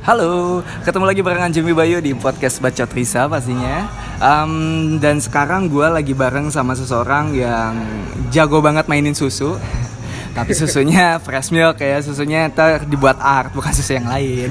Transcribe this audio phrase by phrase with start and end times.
[0.00, 3.84] Halo, ketemu lagi barengan Jimmy Bayu di podcast Bacot Risa pastinya
[4.16, 7.76] um, Dan sekarang gue lagi bareng sama seseorang yang
[8.32, 9.60] jago banget mainin susu
[10.32, 14.48] Tapi susunya fresh milk ya, susunya ntar dibuat art, bukan susu yang lain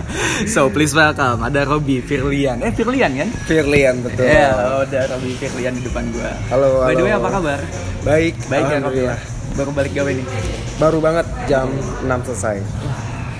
[0.54, 3.28] So please welcome, ada Robby Firlian Eh Firlian kan?
[3.46, 4.26] Firlian betul.
[4.26, 4.50] Ya,
[4.82, 7.22] ada Robby Firlian di depan gue Halo, By the way halo.
[7.22, 7.60] apa kabar?
[8.02, 9.16] Baik, Baik ya Robby ya?
[9.54, 10.26] Baru balik gawe nih?
[10.78, 11.66] Baru banget jam
[12.02, 12.62] 6 selesai.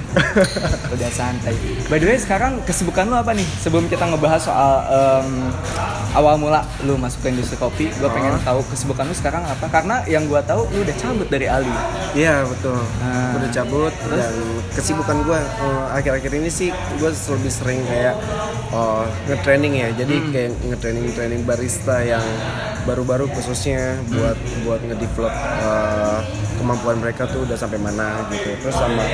[0.95, 1.54] udah santai.
[1.86, 3.44] By the way sekarang kesibukan lu apa nih?
[3.61, 5.53] Sebelum kita ngebahas soal em,
[6.12, 8.40] awal mula lu masuk ke industri kopi, gue pengen Oh.
[8.40, 9.68] tahu kesibukan lu sekarang apa?
[9.68, 11.71] Karena yang gue tahu lu udah cabut dari Ali.
[12.14, 12.79] Iya betul.
[12.99, 13.36] Nah.
[13.36, 14.32] Udah cabut dan
[14.72, 18.16] kesibukan gue eh, akhir-akhir ini sih gue lebih sering kayak
[18.72, 19.88] oh, nge-training ya.
[19.93, 20.30] Jadi Hmm.
[20.32, 22.25] kayak nge-training training barista yang
[22.85, 26.18] baru-baru khususnya buat buat nge-develop eh,
[26.57, 28.50] kemampuan mereka tuh udah sampai mana gitu.
[28.58, 29.04] Terus sama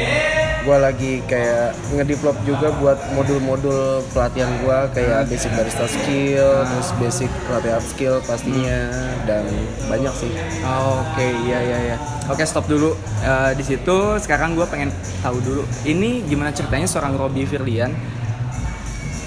[0.64, 7.30] gue lagi kayak nge-develop juga buat modul-modul pelatihan gue kayak basic barista skill, terus basic
[7.52, 8.88] latte art skill pastinya
[9.28, 9.44] dan
[9.92, 10.32] banyak sih.
[10.64, 11.96] Oke, iya iya iya.
[12.32, 13.96] Oke, stop dulu Eh, di situ.
[14.20, 14.92] Sekarang gue pengen
[15.24, 15.64] tahu dulu.
[15.88, 17.88] Ini gimana ceritanya seorang Robby Firlian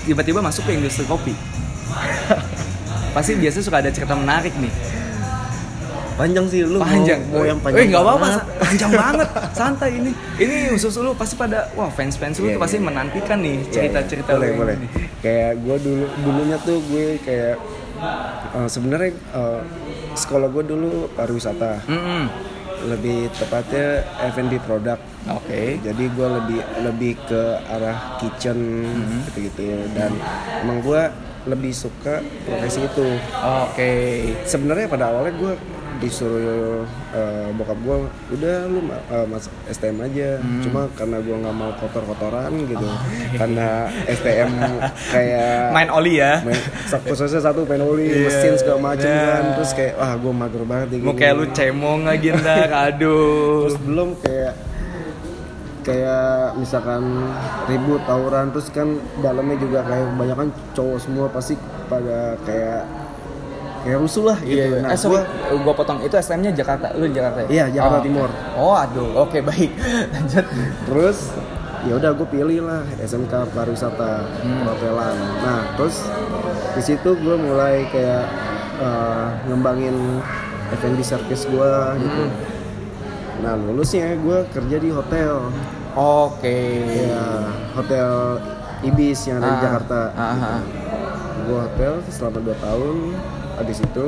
[0.06, 1.34] tiba-tiba masuk ke industri kopi?
[3.18, 4.70] Pasti biasanya suka ada cerita menarik nih.
[6.18, 7.88] Panjang sih lu panjang mau, mau yang panjang.
[7.88, 12.50] eh apa-apa panjang banget santai ini ini khusus lu pasti pada wah fans fans lu
[12.50, 12.84] Iya, tuh pasti iya.
[12.84, 14.08] menantikan nih Iya, cerita iya.
[14.08, 14.88] cerita boleh boleh ini.
[15.20, 17.56] kayak gue dulu dulunya tuh gue kayak
[18.52, 19.62] eh, sebenarnya eh,
[20.16, 22.24] sekolah gue dulu pariwisata Mm-mm.
[22.88, 29.20] lebih tepatnya F&B produk oke jadi gue lebih lebih ke arah kitchen Mm-hmm.
[29.28, 30.12] gitu-gitu dan
[30.60, 31.02] emang gue
[31.48, 33.08] lebih suka profesi itu
[33.38, 33.92] oke
[34.44, 35.54] sebenarnya pada awalnya gue
[35.98, 37.98] disuruh eh, bokap gue
[38.38, 40.30] udah lu eh, masuk STM aja.
[40.40, 40.62] Hmm.
[40.64, 42.88] cuma karena gue nggak mau kotor-kotoran gitu.
[43.36, 44.52] Karena STM
[45.12, 46.42] kayak main oli ya.
[46.46, 46.60] main,
[47.06, 49.26] khususnya satu penoli Iya, mesin segala macem iya.
[49.26, 49.44] kan.
[49.60, 53.68] Terus kayak wah gue mager banget mau kayak lu cemong lagi ntar aduh.
[53.70, 54.54] Terus belum kayak
[55.88, 57.32] kayak misalkan
[57.72, 61.56] ribut tawuran terus kan dalamnya juga kayak kebanyakan cowok semua pasti
[61.88, 62.84] pada kayak
[63.88, 65.28] kayak rusuh lah gitu Iya, nah eh sorry, gua-
[65.64, 66.00] gua potong.
[66.02, 67.48] Itu STM-nya Jakarta, lu di Jakarta ya?
[67.48, 68.04] Iya, Jakarta Oh.
[68.04, 68.30] Timur.
[68.54, 69.10] Oh, aduh.
[69.18, 69.72] Oke, baik.
[70.14, 70.46] Lanjut.
[70.86, 71.18] terus
[71.80, 74.20] ya udah gue pilih lah SMK pariwisata
[74.60, 76.04] perhotelan nah terus
[76.74, 78.28] di situ gue mulai kayak
[78.78, 79.96] eh, ngembangin
[80.74, 82.24] F&B service gue gitu
[83.40, 85.48] nah lulusnya gue kerja di hotel
[85.96, 86.60] Oke.
[87.08, 88.42] ya hotel
[88.84, 90.62] Ibis yang ada di Ah, Jakarta ah, ah.
[91.40, 92.96] gue hotel selama 2 tahun
[93.58, 94.08] habis itu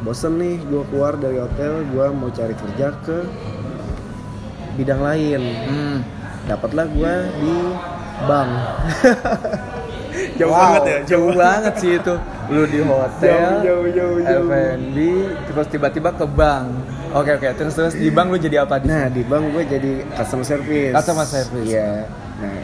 [0.00, 3.18] bosen nih gue keluar dari hotel gue mau cari kerja ke
[4.74, 5.96] bidang lain Hmm.
[6.44, 7.54] dapatlah gue di
[8.22, 8.50] bank
[10.36, 10.56] Jauh Wow.
[10.58, 12.14] banget ya, jauh banget sih itu.
[12.48, 14.48] Lu di hotel, Jauh, jauh, jauh, jauh.
[14.48, 14.96] F&B,
[15.44, 16.72] terus tiba-tiba ke bank.
[17.12, 18.88] Oke oke, terus terus di bank lu jadi apa di?
[18.88, 21.66] nah di bank gue jadi customer service Customer service.
[21.66, 22.56] iya nah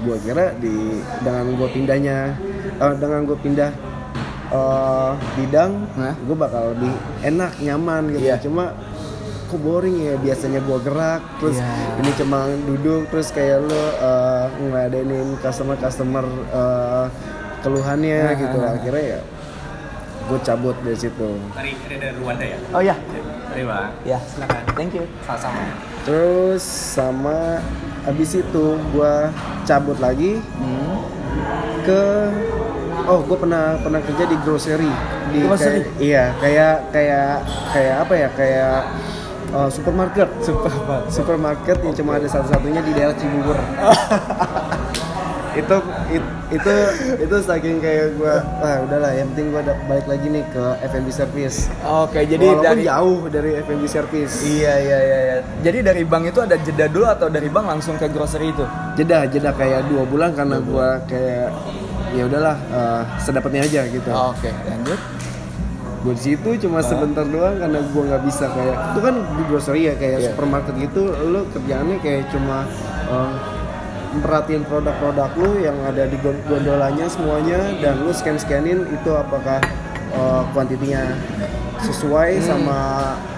[0.00, 0.74] gue kira di
[1.18, 2.18] dengan gue pindahnya
[2.76, 3.70] eh, dengan gue pindah
[4.50, 5.72] eh, bidang
[6.18, 6.92] gue bakal lebih
[7.22, 8.36] enak nyaman gitu Iya.
[8.40, 8.72] cuma
[9.44, 11.72] kok boring ya biasanya gue gerak terus Iya.
[11.98, 16.20] ini cuma duduk terus kayak lo uh, ngeladenin customer customer
[16.50, 17.08] uh,
[17.58, 19.20] keluhannya Nah, gitu nah, akhirnya ya
[20.28, 22.58] gue cabut dari situ Dari ini dari Rwanda ya?
[22.70, 22.92] Oh ya,
[23.58, 23.90] Bang.
[24.04, 24.62] ya silakan.
[24.76, 25.04] Thank you.
[25.24, 25.60] Sama-sama.
[26.04, 27.58] terus sama
[28.04, 29.14] abis itu gue
[29.64, 30.94] cabut lagi Hmm.
[31.82, 32.02] ke
[33.08, 34.92] oh gue pernah pernah kerja di grocery
[35.28, 35.80] di Grocery?
[35.80, 37.32] kayak- iya kayak kayak
[37.70, 38.78] kayak apa ya kayak
[39.50, 41.04] uh, supermarket Super banget.
[41.10, 43.56] supermarket yang cuma ada satu-satunya di daerah Cibubur.
[45.58, 45.76] itu
[46.08, 46.74] it- itu
[47.18, 51.08] itu saking kayak gua wah udahlah yang penting gua ada- balik lagi nih ke F&B
[51.10, 51.66] service.
[51.82, 54.34] Oke, jadi Walaupun dari jauh dari F&B service.
[54.46, 55.18] Iya iya iya.
[55.20, 55.36] iya.
[55.60, 58.64] Jadi dari bank itu ada jeda dulu atau dari bank langsung ke grocery itu?
[58.94, 61.50] Jeda jeda kayak dua bulan karena gua kayak
[62.10, 64.10] ya udahlah uh, sedapatnya aja gitu.
[64.10, 65.00] Oke, lanjut.
[65.98, 69.82] Gue di situ cuma sebentar doang karena gua nggak bisa kayak itu kan di grocery
[69.84, 70.26] ya kayak Iya.
[70.30, 72.62] supermarket gitu lo kerjaannya kayak cuma
[73.08, 73.34] uh,
[74.14, 79.58] merhatiin produk-produk lu yang ada di gon- gondolanya semuanya dan lu scan-scanin itu apakah
[80.10, 81.02] uh, kuantitinya
[81.78, 82.78] sesuai sama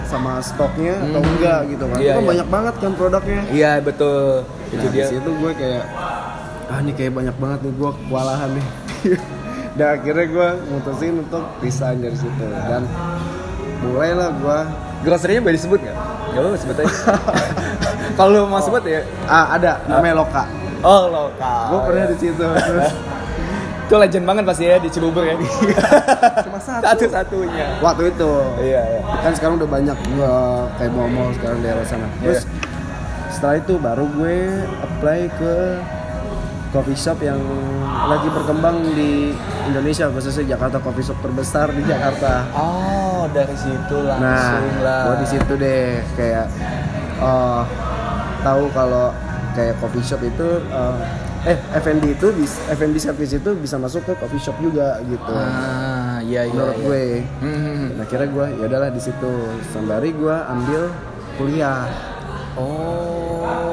[0.05, 1.31] sama stoknya atau Hmm.
[1.33, 1.97] enggak gitu kan.
[1.97, 2.29] Iya, itu kan iya.
[2.29, 3.41] banyak banget kan produknya.
[3.49, 4.43] Iya betul.
[4.69, 5.01] Itu Nah, dia.
[5.01, 5.83] di situ gue kayak
[6.71, 8.65] ah ini kayak banyak banget nih gue kewalahan nih.
[9.71, 12.31] dan akhirnya gue mutusin untuk resign dari situ
[12.65, 12.87] dan
[13.81, 14.59] mulailah gue
[15.01, 15.97] Grocery-nya boleh disebut nggak?
[16.29, 16.93] Gak apa sebut aja.
[18.21, 20.45] Kalau mau sebut ya ah ada namanya Loka
[20.79, 21.61] Oh lokal.
[21.67, 22.93] gue pernah di situ terus
[23.81, 25.33] Itu legend banget pasti ya di Cibubur ya.
[26.41, 27.81] cuma satu Satu-satunya.
[27.81, 28.31] waktu itu
[28.61, 28.99] Iya iya.
[29.19, 30.33] kan sekarang udah banyak gue
[30.77, 32.45] kayak mall-mall sekarang di daerah sana terus
[33.31, 34.37] setelah itu baru gue
[34.79, 35.53] apply ke
[36.71, 37.39] coffee shop yang
[38.07, 39.35] lagi berkembang di
[39.67, 45.03] Indonesia khususnya Jakarta coffee shop terbesar di Jakarta Oh dari situ langsung nah lah.
[45.11, 46.47] gue di situ deh kayak
[47.19, 47.61] eh,
[48.41, 49.11] tahu kalau
[49.53, 50.95] kayak coffee shop itu eh,
[51.51, 52.27] eh F&B itu
[52.71, 56.53] F&B service itu bisa masuk ke coffee shop juga gitu Ah iya iya.
[56.53, 56.85] menurut iya.
[56.85, 57.03] gue
[57.41, 57.85] Hmm.
[57.97, 59.31] Nah kira gue ya udahlah di situ
[59.73, 60.81] sembari gue ambil
[61.35, 61.85] kuliah.
[62.55, 63.70] Oh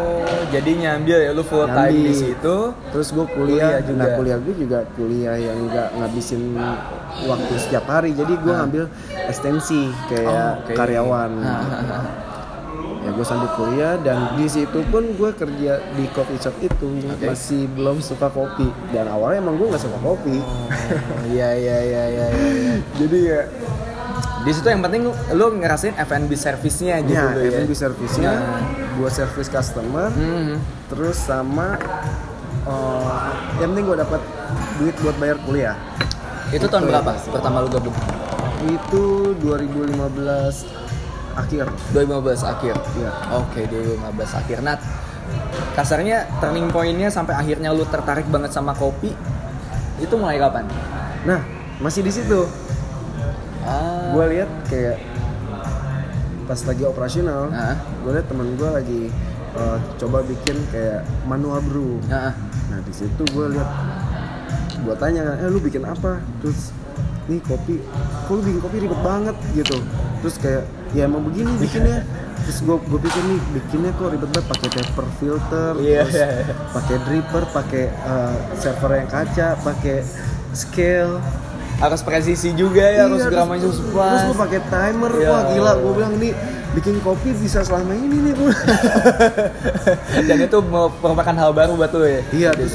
[0.48, 2.04] jadi nyambil ya lu full time Nyambil.
[2.04, 2.56] di situ.
[2.88, 3.98] Terus gue kuliah, Kuliah juga.
[3.98, 6.42] Nah kuliah gue juga kuliah yang nggak ngabisin
[7.22, 8.10] waktu setiap hari.
[8.12, 8.84] Jadi gue ngambil
[9.24, 10.72] ekstensi kayak Oh, oke.
[10.74, 11.30] karyawan.
[11.38, 12.26] Ah,
[12.98, 16.88] Ya gue sambil kuliah dan di situ pun gue kerja di coffee shop itu
[17.20, 20.36] masih belum suka kopi dan awalnya emang gue nggak suka kopi.
[20.36, 22.26] Oh iya iya iya iya.
[22.28, 22.74] iya.
[23.00, 23.40] Jadi ya
[24.48, 25.04] Di situ yang penting
[25.36, 27.60] lu, ngerasain F&B service-nya gitu ya ya.
[27.60, 28.60] F&B service-nya Nah.
[28.96, 30.08] gue service customer.
[30.08, 30.56] Mhm.
[30.88, 31.76] terus sama
[32.64, 33.28] eh,
[33.60, 34.20] yang penting gue dapat
[34.76, 35.76] duit buat bayar kuliah
[36.48, 37.92] Itu tahun berapa pertama lu gabung?
[38.64, 39.04] itu
[39.38, 40.64] 2015
[41.36, 42.74] akhir 2015 akhir.
[42.96, 43.10] Iya.
[43.36, 44.58] Oke, 2015 akhir.
[44.58, 44.74] Nah,
[45.72, 49.12] kasarnya turning point-nya sampai akhirnya lu tertarik banget sama kopi
[49.98, 50.64] itu mulai kapan?
[51.20, 51.42] nah
[51.78, 52.46] masih di situ
[53.69, 54.17] Ah.
[54.17, 54.97] gue lihat kayak
[56.49, 57.76] pas lagi operasional Ah.
[57.76, 59.03] gue lihat temen gue lagi
[59.59, 61.99] eh, coba bikin kayak manual brew.
[62.06, 62.32] Nah,
[62.69, 63.69] nah di situ gue lihat
[64.79, 66.23] gue tanya eh lu bikin apa?
[66.41, 66.70] Terus
[67.26, 67.82] nih kopi.
[68.29, 69.37] Kok lu bikin kopi ribet banget?
[69.53, 69.76] Gitu.
[70.23, 72.05] Terus kayak ya emang begini bikinnya.
[72.47, 74.47] Terus gue gue pikir nih bikinnya kok ribet banget.
[74.49, 76.17] Pakai paper filter Iya, terus
[76.73, 79.97] pakai dripper pakai eh, server yang kaca pakai
[80.55, 81.19] scale
[81.78, 84.26] harus presisi juga ya, harus Iya, gramanya terus, harus terus pas.
[84.26, 86.32] lu pakai timer Iya, wah gila gue bilang nih
[86.69, 88.52] bikin kopi bisa selama ini nih gue
[90.28, 90.58] Dan itu
[91.00, 92.20] merupakan hal baru buat lu ya.
[92.30, 92.75] Iya, terus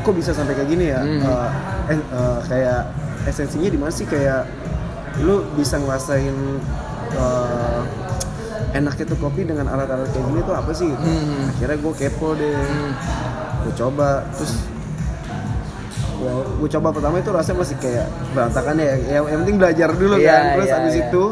[0.00, 1.00] kok bisa sampai kayak gini ya?
[1.02, 1.20] Hmm.
[1.20, 1.48] Eh,
[1.90, 2.80] eh, eh, kayak
[3.26, 4.46] esensinya di mana sih kayak
[5.20, 6.32] lu bisa ngerasain
[7.12, 7.80] eh,
[8.72, 10.88] enaknya tuh kopi dengan alat-alat kayak gini tuh apa sih?
[10.88, 11.50] Hmm.
[11.50, 12.56] Akhirnya gue kepo deh,
[13.66, 14.54] gue coba, terus
[16.58, 18.92] gue coba pertama itu rasanya masih kayak berantakan ya.
[18.98, 20.42] Yang, yang penting belajar dulu Iya, kan.
[20.58, 21.02] Terus iya, abis iya.
[21.06, 21.24] itu,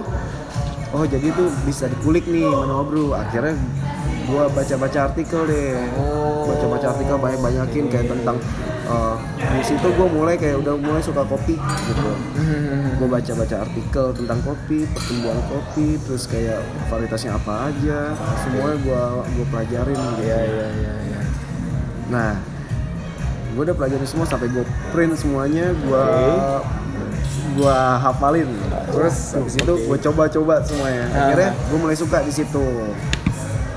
[0.95, 2.47] oh jadi tuh bisa dikulik nih
[2.87, 3.11] brew.
[3.13, 3.55] Akhirnya
[4.27, 6.51] gue baca-baca artikel deh Oh.
[6.51, 8.37] baca-baca artikel banyak-banyakin kayak tentang
[8.91, 12.99] uh, di situ gue mulai kayak udah mulai suka kopi gitu Hmm.
[12.99, 16.59] gue baca-baca artikel tentang kopi pertumbuhan kopi terus kayak
[16.91, 19.01] varietasnya apa aja semuanya gue
[19.31, 21.21] gue pelajarin gitu Iya, iya, iya, iya.
[22.11, 22.33] nah
[23.57, 24.61] gue udah pelajarin semua sampai gue
[24.93, 26.05] print semuanya gue
[27.57, 28.49] gue hafalin
[28.87, 31.21] terus habis itu gue coba-coba semuanya Ah.
[31.27, 32.67] akhirnya gue mulai suka di situ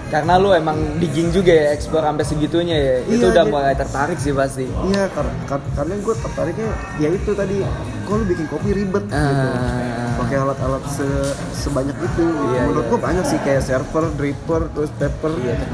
[0.10, 2.96] Karena lu emang digging juga ya, explore sampai segitunya ya.
[3.06, 4.66] itu Iya, udah jadi- mulai tertarik sih pasti.
[4.66, 6.66] Iya, kar- kar- karena gue tertariknya
[6.98, 7.62] ya itu tadi,
[8.02, 10.08] kok lu bikin kopi ribet gitu, Ah.
[10.30, 12.22] Pakai alat-alat se- sebanyak itu.
[12.22, 12.92] Iya, Menurut iya.
[12.94, 15.31] gue banyak sih kayak server, dripper, terus paper,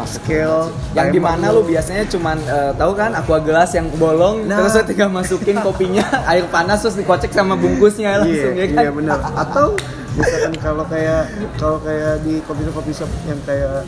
[0.08, 4.64] scale, Yang di mana lu biasanya cuman eh, tahu kan aqua gelas yang bolong Nah.
[4.64, 8.80] terus lu tinggal masukin kopinya air panas terus dikocek sama bungkusnya langsung Iya, ya kan.
[8.80, 9.18] iya benar.
[9.36, 9.76] Atau
[10.16, 11.22] misalkan kalau kayak
[11.60, 13.84] kalau kayak di kopi kopi shop yang kayak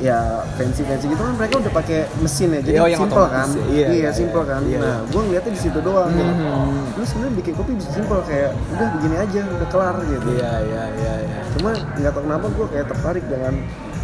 [0.00, 0.18] ya
[0.56, 3.64] fancy fancy gitu kan mereka udah pakai mesin ya jadi Iya, yang simple kan ya.
[3.68, 4.50] Iya, iya, simple iya.
[4.50, 6.24] kan Iya, nah gue ngeliatnya di situ doang gitu.
[6.24, 6.78] Mhm.
[6.90, 10.82] lu sebenarnya bikin kopi bisa simple kayak udah begini aja udah kelar gitu Iya iya
[10.94, 11.38] iya iya.
[11.52, 13.52] cuma nggak tahu kenapa gue kayak tertarik dengan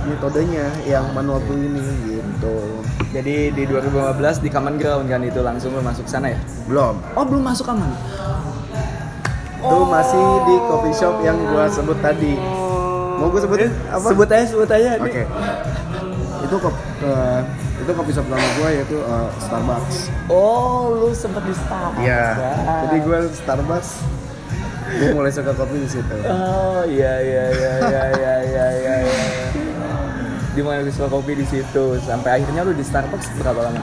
[0.06, 2.56] metodenya yang manual brew ini gitu
[3.10, 6.38] Jadi di 2015 di Common Ground kan itu langsung lu masuk sana ya?
[6.66, 7.88] belum Oh belum masuk Common.
[9.56, 12.36] itu masih di coffee shop yang gue sebut tadi
[13.16, 14.90] mau gue sebutin apa Sebut aja sebut aja.
[15.00, 15.24] Oke.
[16.46, 17.40] Itu kop eh,
[17.76, 19.96] itu kopi shop pertama gue yaitu eh, Starbucks.
[20.30, 22.06] Oh lu sempet di Starbucks.
[22.06, 22.26] Iya.
[22.38, 22.52] ya.
[22.86, 23.90] Jadi gue Starbucks
[24.86, 26.14] gue mulai suka kopi di situ.
[26.30, 28.94] Oh iya iya iya iya iya iya iya.
[29.02, 29.18] iya.
[30.54, 33.82] Di mana lu suka kopi di situ sampai akhirnya lu di Starbucks berapa lama?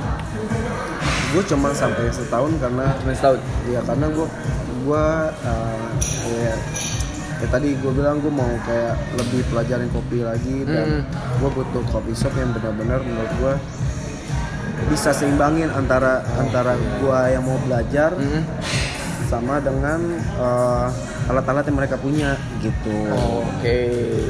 [1.36, 3.40] Gue cuma sampai setahun karena Cuma setahun.
[3.68, 4.28] ya karena gue
[4.84, 5.06] gue
[5.44, 5.86] eh,
[6.48, 6.56] ya,
[7.44, 11.04] ya tadi gue bilang gue mau kayak lebih pelajarin kopi lagi dan Hmm.
[11.38, 13.54] gue butuh coffee shop yang benar-benar menurut gue
[14.86, 18.44] bisa seimbangin antara antara gue yang mau belajar Hmm.
[19.26, 20.00] sama dengan
[20.38, 20.88] eh,
[21.26, 22.94] alat-alat yang mereka punya gitu.
[23.42, 23.80] Oke.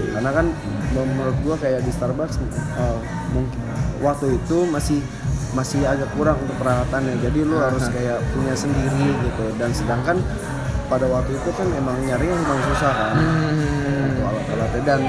[0.10, 0.46] Karena kan
[0.94, 2.98] menurut gua kayak di Starbucks eh,
[3.30, 3.60] mungkin
[4.00, 5.02] waktu itu masih
[5.52, 10.18] masih agak kurang untuk peralatannya jadi lu harus kayak punya sendiri gitu dan sedangkan
[10.94, 14.22] pada waktu itu kan emang nyari emang susah kan Hmm.
[14.24, 15.02] alat-alatnya dan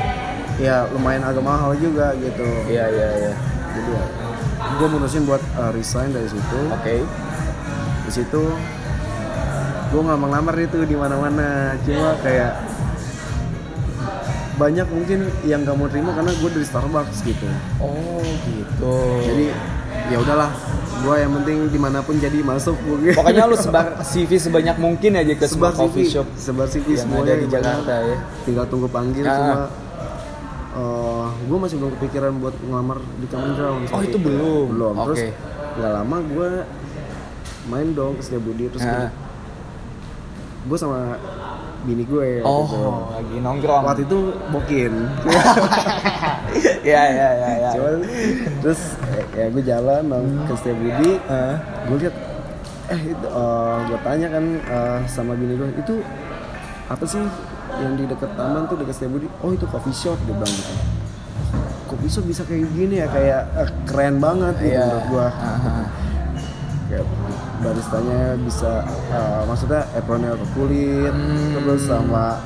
[0.56, 3.32] ya lumayan agak mahal juga gitu Iya iya iya.
[3.70, 4.04] jadi ya
[4.74, 7.04] gue mutusin buat uh, resign dari situ Oke.
[8.00, 8.42] di situ
[9.86, 11.48] gue nggak ngelamar itu di mana-mana
[11.80, 12.52] cuma kayak
[14.54, 18.96] banyak mungkin yang gak mau terima karena gue dari Starbucks gitu Oh gitu.
[19.20, 19.46] jadi
[20.06, 20.50] ya udahlah
[20.96, 25.12] gue yang penting di mana pun jadi masuk gue pokoknya lu sebar CV sebanyak mungkin
[25.14, 27.54] aja ke sebar coffee CV shop sebar CV yang semuanya ada di gimana.
[27.56, 28.16] Jakarta ya.
[28.42, 29.34] tinggal tunggu panggil Ah.
[29.34, 29.54] cuma
[31.44, 34.64] gue masih belum kepikiran buat ngelamar di Common Ground Oh, itu belum?
[34.70, 35.30] belum terus Oke.
[35.74, 36.48] nggak lama gue
[37.64, 39.10] main dong ke Setiabudi terus Ah.
[40.64, 41.20] gue sama
[41.84, 42.80] bini gue Oh, gitu.
[43.12, 43.82] lagi nongkrong.
[43.84, 44.92] waktu itu bokin
[46.80, 47.70] Iya iya iya iya.
[47.70, 47.94] cuman
[48.60, 48.80] terus
[49.34, 51.54] ya, gue jalan nong ke Setiabudi Ah.
[51.84, 52.14] gue lihat
[52.86, 53.26] eh itu
[53.84, 55.94] gue tanya kan eh, sama bini gue itu
[56.84, 57.24] apa sih
[57.74, 60.74] yang di dekat taman tuh dekat Setiabudi oh itu coffee shop dia bilang gitu
[61.86, 64.84] coffee shop bisa kayak gini ya kayak eh, keren banget gitu Iya.
[64.84, 65.86] menurut gue Ah,
[66.84, 67.06] kayak
[67.58, 68.72] baristanya bisa
[69.08, 71.50] eh, maksudnya apronnya ke kulit Hmm.
[71.56, 72.36] terus sama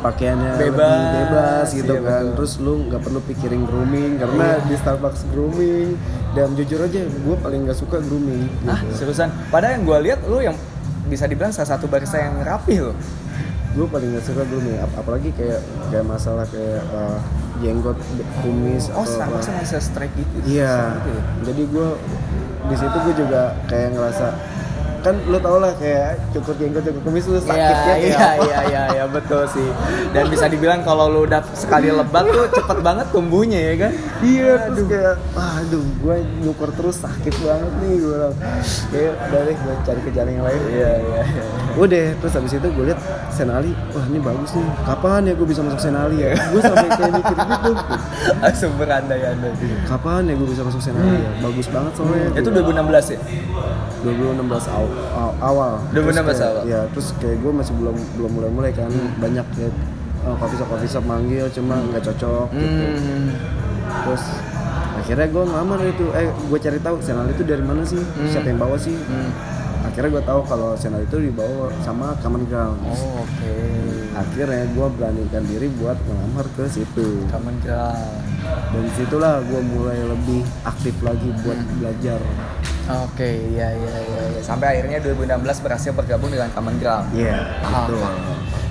[0.00, 2.34] pakaiannya lebih Bebas, bebas gitu iya, kan betul.
[2.34, 5.88] terus lu nggak perlu pikirin grooming karena di Starbucks grooming
[6.30, 8.66] dan jujur aja gue paling nggak suka grooming gitu.
[8.66, 9.28] Ah, seriusan.
[9.48, 10.56] Padahal yang gue lihat lu yang
[11.04, 12.96] bisa dibilang salah satu barista yang rapih loh.
[13.70, 17.18] gue paling nggak suka grooming Ap- apalagi kayak kayak masalah kayak eh,
[17.60, 17.94] jenggot
[18.40, 19.38] kumis Oh, atau apa.
[19.38, 20.58] sama bisa strike gitu.
[20.58, 21.22] Iya, Gitu ya?
[21.44, 21.88] jadi gue
[22.62, 24.26] di situ gue juga kayak ngerasa
[25.00, 28.42] kan lu tau lah kayak cukur jenggot cukur kumis lu sakitnya Iya, kayak iya, apa.
[28.42, 29.68] iya, iya, iya, betul sih.
[30.10, 33.92] Dan bisa dibilang kalau lu udah sekali lebat tuh cepet banget tumbuhnya ya kan?
[34.20, 38.34] Iya, terus kayak, aduh, gue nyukur terus sakit banget nih gue bilang.
[38.88, 40.60] Kayak udah deh, gue cari ke jalan yang lain.
[40.68, 41.44] Iya, iya, iya.
[41.72, 44.66] Udah, terus habis itu gue liat Senali, wah ini bagus nih.
[44.82, 46.30] Kapan ya gue bisa masuk Senali ya?
[46.36, 47.72] gue sampai kayak mikir gitu.
[48.36, 49.52] Langsung berandai-andai.
[49.86, 51.30] Kapan ya gue bisa masuk Senali ya?
[51.40, 52.28] Bagus banget soalnya.
[52.34, 53.18] Itu 2016 ya?
[54.02, 55.72] 2016 aw- aw- awal.
[55.90, 56.64] 2016 Terus kayak- awal.
[56.64, 58.90] Ya, terus kayak gue masih belum belum mulai mulai kan.
[59.16, 59.72] Banyak kayak
[60.22, 62.84] uh, coffee shop coffee shop manggil, cuma nggak cocok gitu.
[62.96, 63.28] Hmm.
[64.00, 64.22] terus
[64.94, 68.56] akhirnya gue ngelamar itu eh gue cari tahu Senal itu dari mana sih siapa yang
[68.56, 69.30] bawa sih Hmm.
[69.82, 73.54] akhirnya gue tahu kalau Senal itu dibawa sama Common Ground Oh, oke.
[74.12, 78.14] akhirnya gue beranikan diri buat ngelamar ke situ Common ground.
[78.70, 82.20] Dan situlah gue mulai lebih aktif lagi buat belajar
[82.90, 84.22] Oke, iya, iya, iya.
[84.28, 84.40] iya.
[84.40, 85.30] Sampai akhirnya 2016
[85.60, 87.06] berhasil bergabung dengan Common ground.
[87.12, 88.02] iya Ah, gitu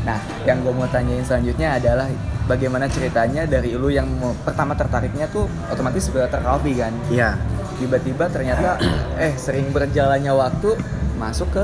[0.01, 2.03] Nah, yang gue mau tanyain selanjutnya adalah
[2.45, 6.91] bagaimana ceritanya dari lu yang mau- pertama tertariknya tuh otomatis filter coffee kan?
[7.07, 7.39] iya
[7.75, 8.75] Tiba-tiba ternyata
[9.17, 10.75] eh sering berjalannya waktu
[11.15, 11.63] masuk ke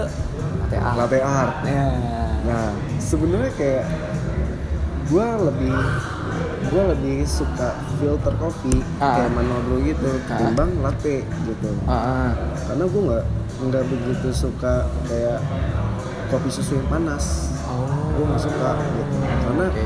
[0.61, 0.95] latte art.
[0.97, 1.87] latte art Ya.
[2.45, 2.67] nah
[2.97, 3.85] sebenarnya kayak
[5.05, 5.75] gue lebih
[6.65, 9.17] gue lebih suka filter kopi Ah.
[9.17, 12.29] kayak Manolo gitu ketimbang latte gitu Ah, ah.
[12.63, 13.23] karena gue nggak
[13.65, 14.73] nggak begitu suka
[15.05, 15.39] kayak
[16.27, 17.87] kopi susu yang panas Oh.
[18.13, 19.83] gue nggak suka gitu karena Oke.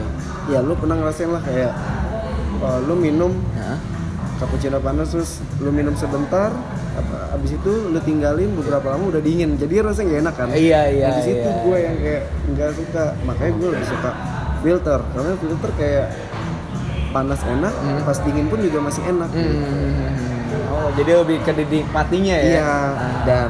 [0.48, 1.72] ya lu pernah ngerasain lah kayak
[2.60, 3.78] uh, lu minum Hah?
[4.38, 6.52] cappuccino panas terus lu minum sebentar
[6.92, 10.82] apa, abis itu lu tinggalin beberapa lama udah dingin jadi rasanya gak enak kan Iya,
[10.90, 11.62] iya, nah, di situ iya.
[11.62, 14.12] gue yang kayak nggak suka makanya gue lebih suka
[14.60, 16.06] filter karena filter kayak
[17.10, 17.74] panas enak
[18.04, 19.50] pas dingin pun juga masih enak gitu.
[19.50, 20.70] Hmm.
[20.70, 22.46] Oh, jadi lebih ke dinikmatinya ya?
[22.46, 22.72] Iya,
[23.24, 23.50] dan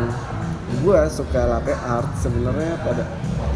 [0.80, 3.04] gue suka latte art sebenarnya pada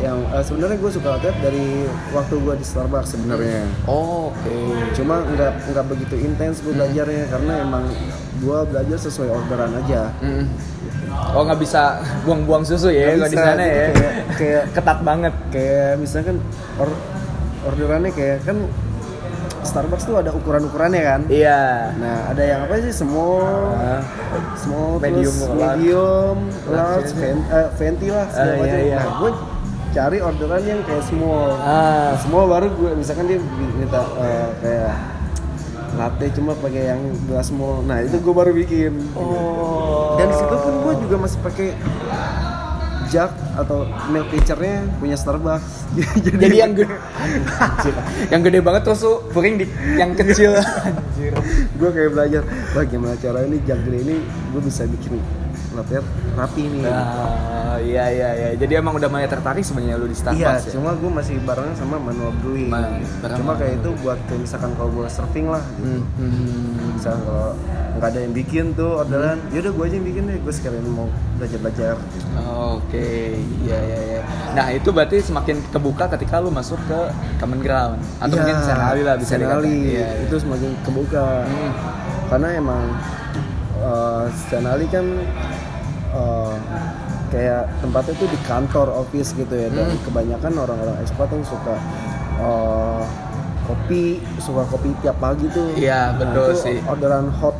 [0.01, 3.63] yang eh, sebenarnya gue suka latte dari waktu gue di Starbucks sebenarnya.
[3.85, 4.55] Oh, oke.
[4.91, 7.83] Cuma nggak nggak begitu intens gue belajarnya karena emang
[8.39, 10.11] gue belajar sesuai orderan aja.
[10.19, 10.45] Mm.
[11.31, 13.87] Oh nggak bisa buang-buang susu ya kalau di sana ya?
[13.93, 15.33] kayak- kayak- ketat banget.
[15.53, 16.35] Kayak misalkan
[16.75, 16.99] or-
[17.63, 18.57] orderannya kayak kan
[19.63, 21.21] Starbucks tuh ada ukuran-ukurannya kan.
[21.25, 21.91] Iya.
[21.95, 24.03] Nah, ada yang apa sih small, Ah.
[24.55, 25.55] small, Medium, large.
[25.55, 27.17] medium, Large, large, iya.
[27.17, 28.79] ven- eh, venti lah segala Ah, iya, macam.
[28.79, 28.97] iya.
[28.97, 29.31] Nah, gue
[29.93, 31.49] cari orderan yang kayak small.
[31.55, 31.63] Ah.
[31.63, 33.39] Nah, small baru gue misalkan dia
[33.71, 34.93] minta eh, kayak
[35.93, 37.81] latte cuma pakai yang gelas small.
[37.81, 38.93] Nah, itu gue baru bikin.
[39.13, 40.17] Oh.
[40.17, 41.69] Dan situ pun gue juga masih pakai
[43.13, 45.85] jug atau milk pitchernya punya Starbucks.
[46.25, 46.97] jadi yang gede,
[48.33, 50.57] yang gede banget terus lu puring di yang kecil.
[51.77, 52.41] Gue kayak belajar
[52.73, 54.17] bagaimana cara ini jug gede ini?
[54.49, 55.21] Gue bisa bikin
[55.75, 56.03] latihan
[56.33, 58.49] rapi nih Nah, iya iya iya.
[58.53, 60.71] Jadi emang udah mulai tertarik sebenarnya lu di Iya, Starbucks ya?
[60.73, 62.69] cuma gue masih barengan sama manual brewing.
[62.69, 65.89] Ma- bareng cuma kayak itu buat kayak misalkan kalau gue surfing lah gitu.
[65.89, 66.93] Hmm, hmm.
[66.93, 67.49] Misalkan kalau
[67.93, 70.37] nggak ada yang bikin tuh orderan, yaudah gue aja yang bikin deh.
[70.39, 71.95] Gue sekalian mau belajar belajar.
[72.69, 73.09] Oke,
[73.59, 74.21] iya iya iya.
[74.51, 76.99] Nah itu berarti semakin kebuka ketika lu masuk ke
[77.37, 79.29] common ground atau mungkin senali lah bisa.
[79.31, 81.25] Senali Iya, Iya, itu semakin kebuka.
[81.43, 81.71] Hmm.
[82.29, 82.83] Karena emang
[83.79, 85.05] uh, Senali kan
[86.13, 86.55] uh,
[87.29, 89.67] kayak tempatnya tuh di kantor office gitu ya.
[89.69, 89.99] Dan Hmm.
[90.05, 91.75] kebanyakan orang-orang ekspat yang suka
[92.39, 93.03] uh,
[93.63, 95.73] kopi suka kopi tiap pagi tuh.
[95.73, 96.77] Iya, betul itu sih.
[96.85, 97.55] orderan hot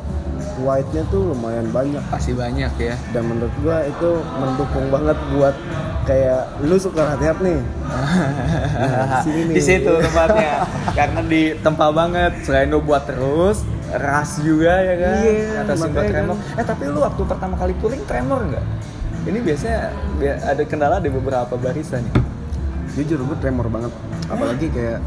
[0.61, 2.03] white-nya tuh lumayan banyak.
[2.13, 2.93] Pasti banyak ya.
[3.09, 5.55] dan menurut gua itu mendukung banget buat
[6.03, 7.59] kayak lu suka hati nih.
[7.63, 9.23] Nah,
[9.55, 10.67] di situ tempatnya.
[10.97, 12.31] Karena di tempat banget.
[12.43, 13.63] Selain lu buat terus
[13.95, 15.15] ras juga ya kan?
[15.19, 16.35] Iya, atau simbol makanya tremor.
[16.53, 18.65] eh tapi lu waktu pertama kali touring tremor nggak?
[19.23, 19.79] Ini biasanya
[20.15, 22.15] bi- ada kendala di beberapa barisan nih
[22.93, 23.91] jujur gue tremor banget.
[24.27, 24.99] Apalagi kayak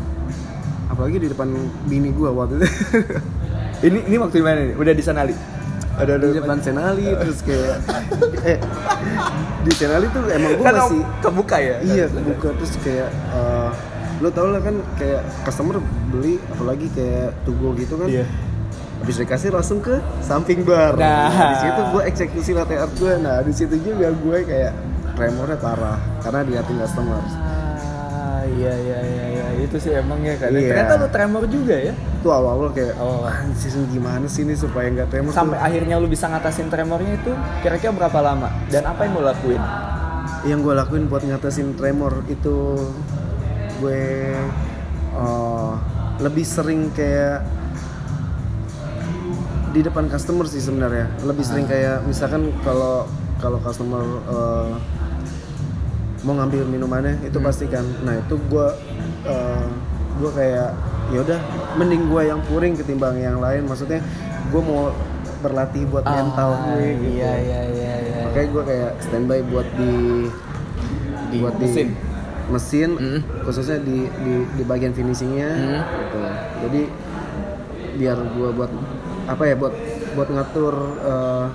[0.87, 1.49] apalagi di depan
[1.85, 2.67] bini gua waktu itu.
[3.87, 4.75] Ini ini waktu di mana nih?
[4.75, 5.37] Udah di sana li
[5.95, 7.77] ada di depan Senali terus kayak
[8.43, 8.57] eh
[9.61, 11.77] di Senali tuh emang gue kan masih kebuka ya?
[11.81, 13.69] Iya buka terus kayak eh,
[14.17, 15.77] lo tau lah kan kayak customer
[16.09, 18.09] beli apalagi kayak tugo gitu kan.
[18.09, 18.25] Iya.
[18.97, 21.29] Habis dikasih langsung ke samping bar Nah.
[21.31, 24.73] di situ gue eksekusi latte art gue nah di situ juga gue kayak
[25.13, 27.21] tremornya parah karena diliatin customer
[28.17, 30.53] Ah, iya iya iya iya itu sih emang ya kan.
[30.53, 30.71] Iya.
[30.71, 31.91] Ternyata lu tremor juga ya.
[31.91, 33.27] itu awal-awal kayak Awal-awal.
[33.27, 37.17] "Ah, season gimana sih ini supaya nggak tremor tuh?" Sampai akhirnya lu bisa ngatasin tremornya
[37.17, 39.63] itu kira-kira berapa lama dan apa yang lu lakuin?
[40.45, 42.79] yang gue lakuin buat ngatasin tremor itu
[43.79, 44.03] gue
[45.13, 45.75] uh,
[46.19, 47.43] lebih sering kayak
[49.71, 53.05] di depan customer sih sebenarnya lebih sering kayak misalkan kalau
[53.37, 54.73] kalau customer uh,
[56.23, 58.67] mau ngambil minumannya itu pasti kan nah itu gue
[59.25, 59.67] uh,
[60.17, 60.71] gue kayak
[61.07, 61.39] ya udah
[61.77, 64.01] mending gue yang puring ketimbang yang lain maksudnya
[64.49, 64.91] gue mau
[65.39, 68.17] berlatih buat mental gue gitu Iya iya iya iya.
[68.25, 69.93] makanya gue kayak standby buat di,
[71.29, 71.93] Di buat mesin.
[71.93, 71.99] di
[72.47, 73.21] mesin Hmm.
[73.43, 75.83] khususnya di, di di bagian finishingnya Hmm.
[75.83, 76.19] gitu
[76.65, 76.83] jadi
[77.97, 78.71] biar gue buat
[79.27, 79.75] apa ya buat
[80.15, 81.47] buat ngatur eh,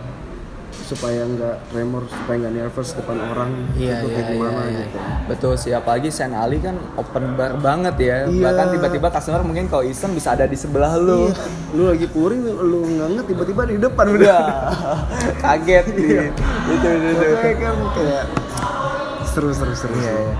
[0.71, 4.79] supaya nggak tremor supaya nggak nervous depan orang Iya, itu iya, kayak gimana iya, iya.
[4.83, 8.17] gitu Betul sih, apalagi Sen Ali kan open bar banget ya.
[8.27, 8.43] Iya.
[8.43, 11.31] Bahkan tiba-tiba customer mungkin kalau iseng bisa ada di sebelah lu.
[11.31, 11.35] Iya,
[11.71, 14.43] lu lagi puring lu nggak ngerti tiba-tiba di depan udah Udah
[15.43, 16.15] kaget gitu.
[16.67, 17.25] itu itu itu.
[17.31, 18.23] Makanya kan kayak
[19.23, 20.19] seru seru seru Iya, seru.
[20.19, 20.35] iya.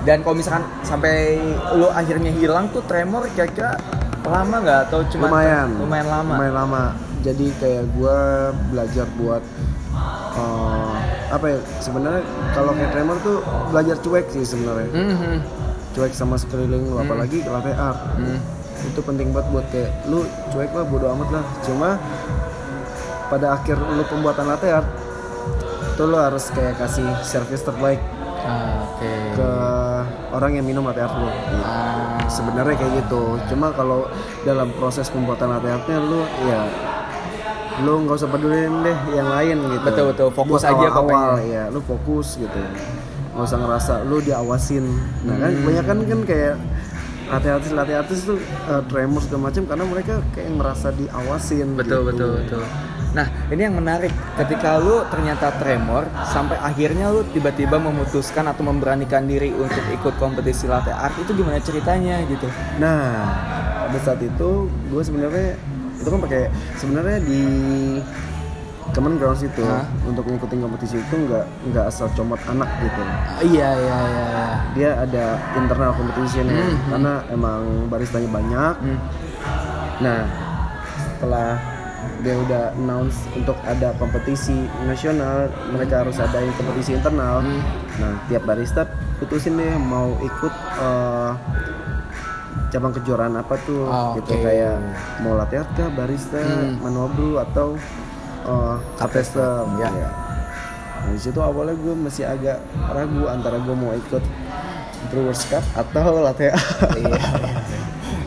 [0.00, 1.36] Dan kalau misalkan sampai
[1.76, 3.76] lu akhirnya hilang tuh tremor kira-kira
[4.22, 6.32] lama nggak atau cuma lumayan lumayan lama?
[6.34, 6.82] lumayan lama
[7.20, 8.18] jadi kayak gue
[8.68, 9.42] belajar buat
[10.32, 10.94] eh,
[11.28, 15.36] apa ya sebenarnya kalau kayak tremor tuh belajar cuek sih sebenarnya Mhm.
[15.90, 18.38] cuek sama sekeliling lu apalagi latte art Hmm.
[18.82, 21.90] itu penting banget buat kayak lu cuek lah bodo amat lah cuma
[23.26, 24.88] pada akhir lu pembuatan latte art
[25.94, 28.00] tuh lu harus kayak kasih service terbaik
[28.40, 29.36] Ah, Oke.
[29.36, 29.50] ke
[30.28, 31.56] orang yang minum latte art lu Gitu.
[31.60, 32.22] Ah.
[32.26, 34.06] sebenarnya kayak gitu cuma kalau
[34.42, 36.60] dalam proses pembuatan latte artnya lu ya
[37.80, 40.28] lu nggak usah pedulin deh yang lain gitu Betul, betul.
[40.30, 41.48] Fokus Buat aja awal-awal pokoknya.
[41.48, 42.60] ya lu fokus gitu
[43.30, 44.84] nggak usah ngerasa lu diawasin
[45.22, 45.58] nah kan Hmm.
[45.60, 46.54] kebanyakan kan kayak
[47.26, 52.04] latte artis latte artis tuh uh, tremor segala macam karena mereka kayak merasa diawasin Betul
[52.04, 52.08] gitu.
[52.10, 52.62] betul betul.
[53.10, 59.26] Nah ini yang menarik ketika lu ternyata tremor sampai akhirnya lu tiba-tiba memutuskan atau memberanikan
[59.26, 62.46] diri untuk ikut kompetisi latte art itu gimana ceritanya gitu?
[62.78, 63.26] Nah,
[63.90, 65.58] pada saat itu gue sebenarnya
[66.00, 66.42] itu kan pakai
[66.78, 67.42] sebenarnya di
[68.90, 69.86] Common Grounds itu Hah?
[70.02, 73.02] untuk ngikutin kompetisi itu nggak nggak asal comot anak gitu.
[73.54, 74.24] iya iya iya.
[74.26, 74.46] iya.
[74.74, 78.74] Dia ada internal competition ya, Hmm, karena emang baristanya banyak.
[78.82, 78.98] Hmm.
[80.02, 80.20] Nah,
[80.98, 81.48] setelah
[82.20, 87.40] dia udah announce untuk ada kompetisi nasional, mereka harus adain kompetisi internal.
[87.40, 87.60] Hmm.
[87.96, 88.84] Nah, tiap barista
[89.16, 91.32] putusin deh mau ikut eh,
[92.70, 94.44] cabang kejuaraan apa tuh, Oh, gitu oke.
[94.46, 94.78] kayak
[95.20, 96.78] mau latte art kah, barista, Hmm.
[97.10, 97.74] brew atau
[98.46, 99.90] uh, custom, Ya.
[99.90, 100.08] ya.
[101.00, 104.22] Nah, di situ awalnya gue masih agak ragu antara gue mau ikut
[105.10, 106.94] Brewers Cup atau latte art.
[106.94, 107.18] Iya.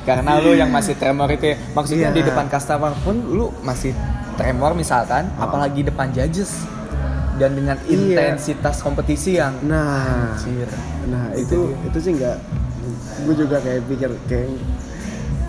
[0.04, 1.58] Karena lu yang masih tremor itu ya.
[1.72, 2.16] Maksudnya Iya.
[2.16, 3.96] di depan customer pun lu masih
[4.34, 5.46] tremor misalkan, Oh.
[5.46, 6.68] apalagi depan judges
[7.34, 7.96] dan dengan Iya.
[8.36, 10.70] intensitas kompetisi yang Nah, Anjir.
[11.08, 12.38] nah itu itu sih nggak
[13.24, 14.54] gue juga kayak pikir kayak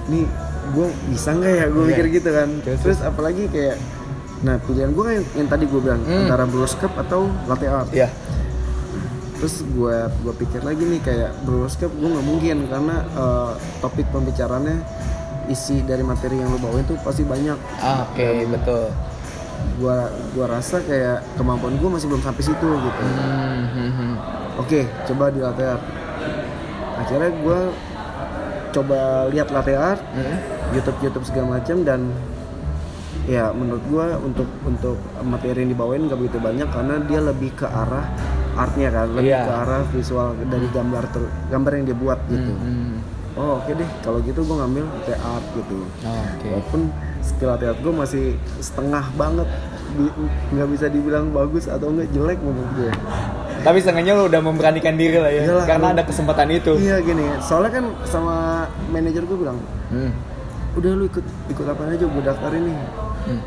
[0.06, 0.24] nih
[0.70, 1.90] gue bisa nggak ya gue Iya.
[1.90, 3.76] mikir gitu kan Terus, terus apalagi kayak
[4.40, 6.24] nah pilihan gue yang, yang tadi gue bilang Hmm.
[6.24, 8.08] antara broscape atau latte art Iya.
[9.34, 14.78] Terus gue gue pikir lagi nih kayak broscape gue nggak mungkin karena eh, topik pembicaraannya
[15.46, 18.88] isi dari materi yang lo bawain tuh pasti banyak Ah, Oke, betul.
[19.74, 19.96] gue
[20.34, 24.14] gua rasa kayak kemampuan gue masih belum sampai situ gitu Hmm, hmm, hmm.
[24.56, 25.84] oke coba di latte art
[26.96, 27.58] akhirnya gue
[28.70, 30.36] coba lihat latte art Hmm.
[30.70, 32.00] YouTube YouTube segala macam dan
[33.24, 37.64] ya menurut gue untuk untuk materi yang dibawain gak begitu banyak karena dia lebih ke
[37.64, 38.04] arah
[38.54, 39.42] artnya kan lebih Iya.
[39.42, 42.96] ke arah visual dari gambar ter, gambar yang dia buat gitu Hmm.
[43.34, 46.46] oh oke deh kalau gitu gue ngambil latte art gitu Oke.
[46.48, 46.80] walaupun
[47.20, 48.24] skill latte art gue masih
[48.58, 49.48] setengah banget
[50.50, 52.90] nggak bisa dibilang bagus atau enggak jelek menurut gue
[53.56, 56.76] Tapi setengahnya lo udah memberanikan diri lah ya, Iyalah, karena ada kesempatan itu.
[56.76, 58.36] iya gini soalnya kan sama
[58.86, 60.10] manajer gue bilang Hmm.
[60.74, 62.78] udah lu ikut ikut apa aja gue daftarin nih
[63.24, 63.40] Hmm.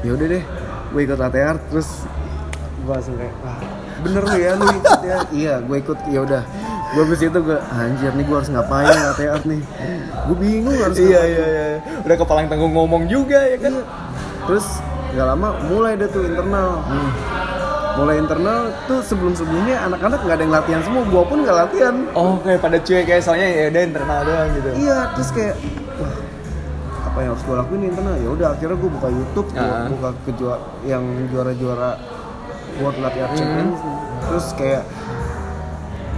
[0.00, 0.42] ya udah deh
[0.86, 2.04] gue ikut latte art terus
[2.78, 3.58] gue langsung kayak ah,
[4.04, 6.42] bener lu ya lu ikut ya iya gue ikut ya udah
[6.86, 9.60] gue abis itu gue anjir nih gue harus ngapain latte art nih
[10.22, 11.32] gue bingung harus Iya ngapain.
[11.32, 11.66] iya iya.
[12.00, 13.72] Udah kepalang tanggung ngomong juga ya kan.
[13.72, 13.84] Iya.
[14.44, 14.66] terus
[15.10, 17.10] nggak lama mulai deh tuh internal Hmm.
[17.94, 21.94] mulai internal tuh sebelum sebelumnya anak-anak nggak ada yang latihan semua gue pun nggak latihan
[22.12, 24.68] Oh, kayak pada cuek kayak soalnya ya udah internal doang gitu.
[24.76, 25.54] iya terus kayak
[25.96, 26.14] wah
[27.04, 29.86] apa yang harus gue lakuin internal ya udah akhirnya gue buka YouTube gue Ah.
[29.88, 31.90] buka kejua yang juara-juara
[32.76, 33.38] World Latte Art Hmm.
[33.38, 33.78] Champions
[34.24, 34.82] terus kayak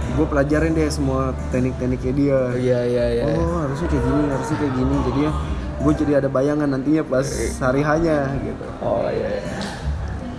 [0.09, 3.23] gue pelajarin deh semua teknik-tekniknya dia Iya iya iya.
[3.29, 5.31] oh harusnya kayak gini harusnya kayak gini jadi ya
[5.77, 7.27] gue jadi ada bayangan nantinya pas
[7.59, 9.29] hari hanya gitu Oh iya.
[9.29, 9.41] iya.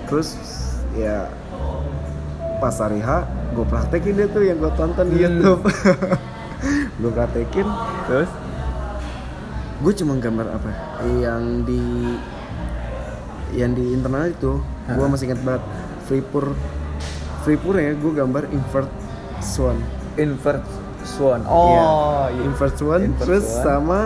[0.05, 0.29] terus
[0.93, 1.31] ya
[2.59, 5.63] pas hari H gue praktekin deh tuh yang gue tonton di YouTube
[7.01, 7.67] gue praktekin
[8.05, 8.31] Terus?
[9.79, 10.71] gue cuma gambar apa
[11.23, 11.79] yang di
[13.51, 15.63] yang di internal itu gue masih ingat banget
[16.09, 16.57] Freepur
[17.41, 18.89] Freepur ya gue gambar invert
[19.39, 19.77] swan
[20.17, 20.65] Invert
[21.07, 21.41] swan.
[21.45, 22.43] Oh iya.
[22.43, 23.63] invert swan Invert terus swan.
[23.63, 24.01] sama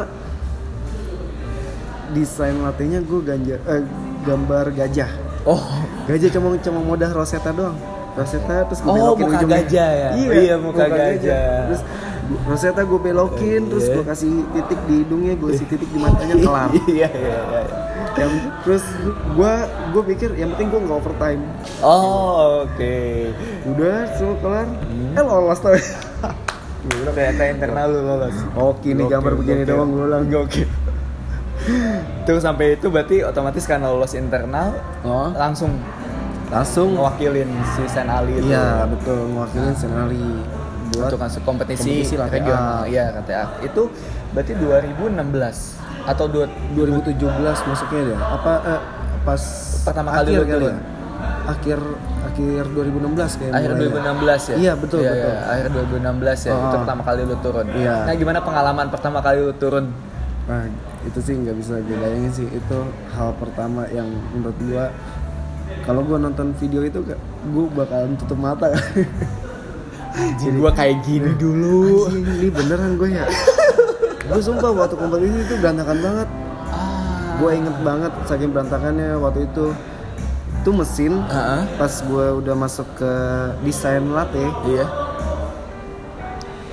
[2.13, 3.83] desain latenya gue ganja eh,
[4.23, 5.11] gambar gajah
[5.43, 5.59] Oh.
[6.07, 7.75] gajah cuma cuma modah rosetta doang
[8.13, 9.59] rosetta terus gue Oh, belokin muka ujungnya.
[9.59, 10.11] gajah ya?
[10.15, 11.47] iya, Iya, muka gajah.
[11.67, 13.95] terus gua- rosetta gue belokin terus Iya.
[13.97, 17.63] gue kasih titik di hidungnya gue kasih titik di matanya kelar Iya iya iya.
[18.19, 18.33] Yang
[18.67, 18.85] terus
[19.35, 19.53] gue
[19.93, 21.43] gue pikir yang penting gue nggak overtime.
[21.81, 22.97] Oh oke.
[23.73, 24.69] udah semua kelar.
[24.69, 25.17] Hmm.
[25.17, 25.73] eh lolos tuh
[26.83, 28.37] Udah kayak internal lu lolos.
[28.59, 30.69] oke nih gambar begini doang gue bilang Gokil.
[32.27, 34.75] Terus sampai itu berarti otomatis karena lolos internal
[35.07, 35.31] oh.
[35.39, 35.79] langsung
[36.51, 36.99] langsung?
[36.99, 37.49] ngewakilin
[37.79, 38.51] si Sen Ali itu.
[38.51, 40.27] Iya betul mewakilin senali
[40.93, 43.83] buat untuk masuk kompetisi, kompetisi latte regional iya KTA itu
[44.37, 47.19] berarti 2016 atau dua, 2017
[47.65, 48.81] masuknya dia apa eh,
[49.23, 49.43] pas
[49.83, 50.63] Pertama kali akhir turun?
[50.65, 50.77] ya?
[51.43, 51.79] akhir
[52.25, 53.91] akhir 2016 kayak akhir mulai ya.
[53.93, 55.27] 2016 ya Iya, betul, Iya, betul.
[55.27, 56.73] iya, akhir 2016 ya itu Oh.
[56.77, 57.97] pertama kali lu turun Iya.
[58.03, 59.87] nah gimana pengalaman pertama kali lu turun
[60.43, 60.67] Nah,
[61.03, 64.85] itu sih nggak bisa gue bayangin sih itu hal pertama yang menurut gua
[65.81, 66.99] kalau gua nonton video itu
[67.45, 68.67] gua bakalan tutup mata
[70.13, 73.25] Jadi gua kayak gini dulu Anjing, ini beneran gue ya
[74.33, 76.29] gue sumpah waktu kompetisi itu berantakan banget.
[76.69, 77.37] Ah.
[77.37, 79.67] Gue inget banget saking berantakannya waktu itu.
[80.63, 81.63] Itu mesin Heeh.
[81.75, 83.13] pas gue udah masuk ke
[83.63, 84.43] desain latte.
[84.65, 84.87] Iya.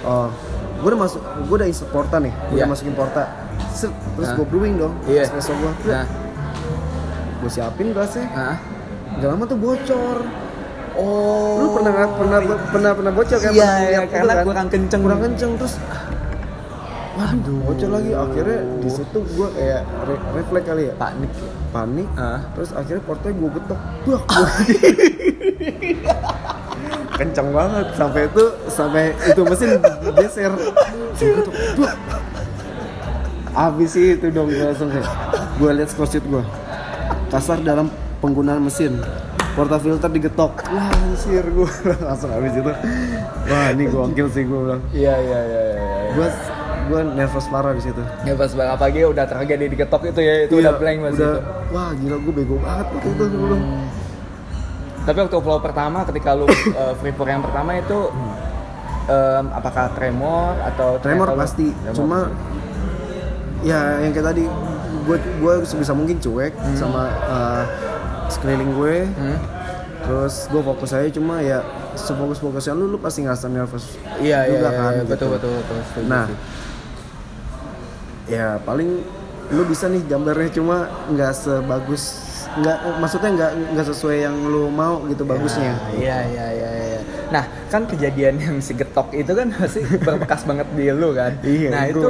[0.03, 0.29] Oh
[0.79, 2.63] gue udah masuk gue udah insert porta nih gue Iya.
[2.63, 3.23] udah masukin porta.
[3.75, 4.35] Set, terus Hah?
[4.39, 5.27] gue brewing dong Iya.
[5.27, 6.07] espresso gue nah
[7.39, 8.27] gue siapin gelasnya.
[8.31, 8.55] Ah
[9.19, 10.17] gak lama tuh bocor.
[10.95, 11.59] Oh.
[11.59, 12.39] Lu pernah pernah
[12.71, 13.51] pernah pernah bocor kan?
[13.51, 15.01] Iya, iya, lihat itu karena kurang kenceng.
[15.03, 15.73] kurang kenceng terus
[17.19, 17.59] waduh.
[17.67, 18.11] Bocor lagi.
[18.15, 20.93] Akhirnya di situ gue kayak re- refleks kali ya.
[20.95, 21.31] Panik.
[21.75, 22.07] Panik.
[22.15, 22.39] Ah.
[22.55, 23.79] terus akhirnya portnya gue getok.
[24.07, 24.23] Buak.
[27.19, 27.87] kenceng banget.
[27.99, 29.69] Sampai itu sampai itu mesin
[30.15, 30.53] geser.
[31.19, 31.51] Getok,
[33.49, 35.03] abis itu dong gue langsung kayak
[35.59, 36.43] gue liat scorecard gue
[37.27, 37.91] kasar dalam
[38.23, 38.95] penggunaan mesin.
[39.57, 40.63] Porta filter digetok.
[40.71, 41.71] Wah anjir gue
[42.07, 42.71] langsung abis itu.
[43.49, 44.79] Wah ini gokil sih gue bilang.
[44.95, 46.11] Iya iya iya iya iya.
[46.15, 46.27] gue
[46.89, 48.01] gue nervous parah di situ
[48.33, 51.39] pas banget pagi udah tragedi diketok itu ya itu udah Iya, blank mas udah, itu.
[51.69, 53.63] wah gila gue bego banget waktu itu gue bilang
[54.99, 57.99] Tapi waktu flow pertama ketika lu uh, free pour yang pertama itu
[59.05, 62.19] em, apakah tremor atau tremor pasti Tremor cuma
[63.61, 64.43] ya yang kayak tadi
[65.01, 67.63] gue gue sebisa mungkin cuek sama uh,
[68.27, 69.37] sekeliling gue Hmm?
[69.99, 71.59] terus gue fokus aja cuma ya
[71.93, 75.11] sefokus fokusnya lu lu pasti ngerasa nervous Iya iya juga iya, kan, iya, gitu.
[75.11, 75.77] betul betul betul.
[75.85, 76.37] setuju nah sih.
[78.29, 79.01] Ya paling
[79.49, 80.77] lu bisa nih gambarnya cuma
[81.09, 82.03] nggak sebagus
[82.51, 86.99] nggak maksudnya nggak nggak sesuai yang lu mau gitu bagusnya Iya iya iya iya.
[87.29, 91.29] Nah, kan kejadian yang si getok itu kan pasti berbekas banget di lu kan.
[91.45, 92.01] Iya, nah, itu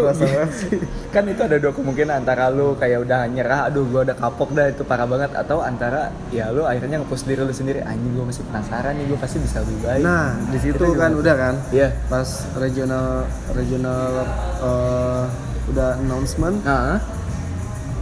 [1.13, 4.71] kan itu ada dua kemungkinan antara lu kayak udah nyerah, aduh gua udah kapok dah
[4.71, 8.47] itu parah banget atau antara ya lu akhirnya nge-push diri lu sendiri, anjing gua masih
[8.47, 10.03] penasaran nih, gua pasti bisa lebih baik.
[10.07, 11.87] nah di situ Itu kan udah kan Iya.
[12.07, 14.23] pas regional regional
[14.63, 15.23] eh,
[15.69, 16.57] udah announcement.
[16.61, 16.97] Nah,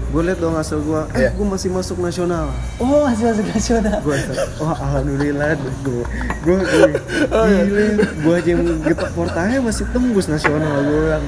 [0.07, 1.29] gue liat dong hasil gue eh Iya.
[1.31, 2.47] gue masih masuk nasional.
[2.77, 3.99] Oh masih masuk nasional.
[3.99, 4.17] gue
[4.57, 5.59] wah alhamdulillah.
[5.81, 6.03] Gue
[6.41, 7.83] gue gile
[8.15, 11.25] gue aja yang getok portanya masih tembus nasional gue bilang.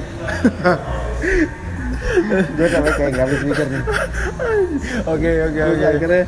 [2.50, 3.82] Gue sampai kayak gak habis mikir nih.
[5.04, 5.84] Oke oke Oke, oke.
[5.86, 6.22] akhirnya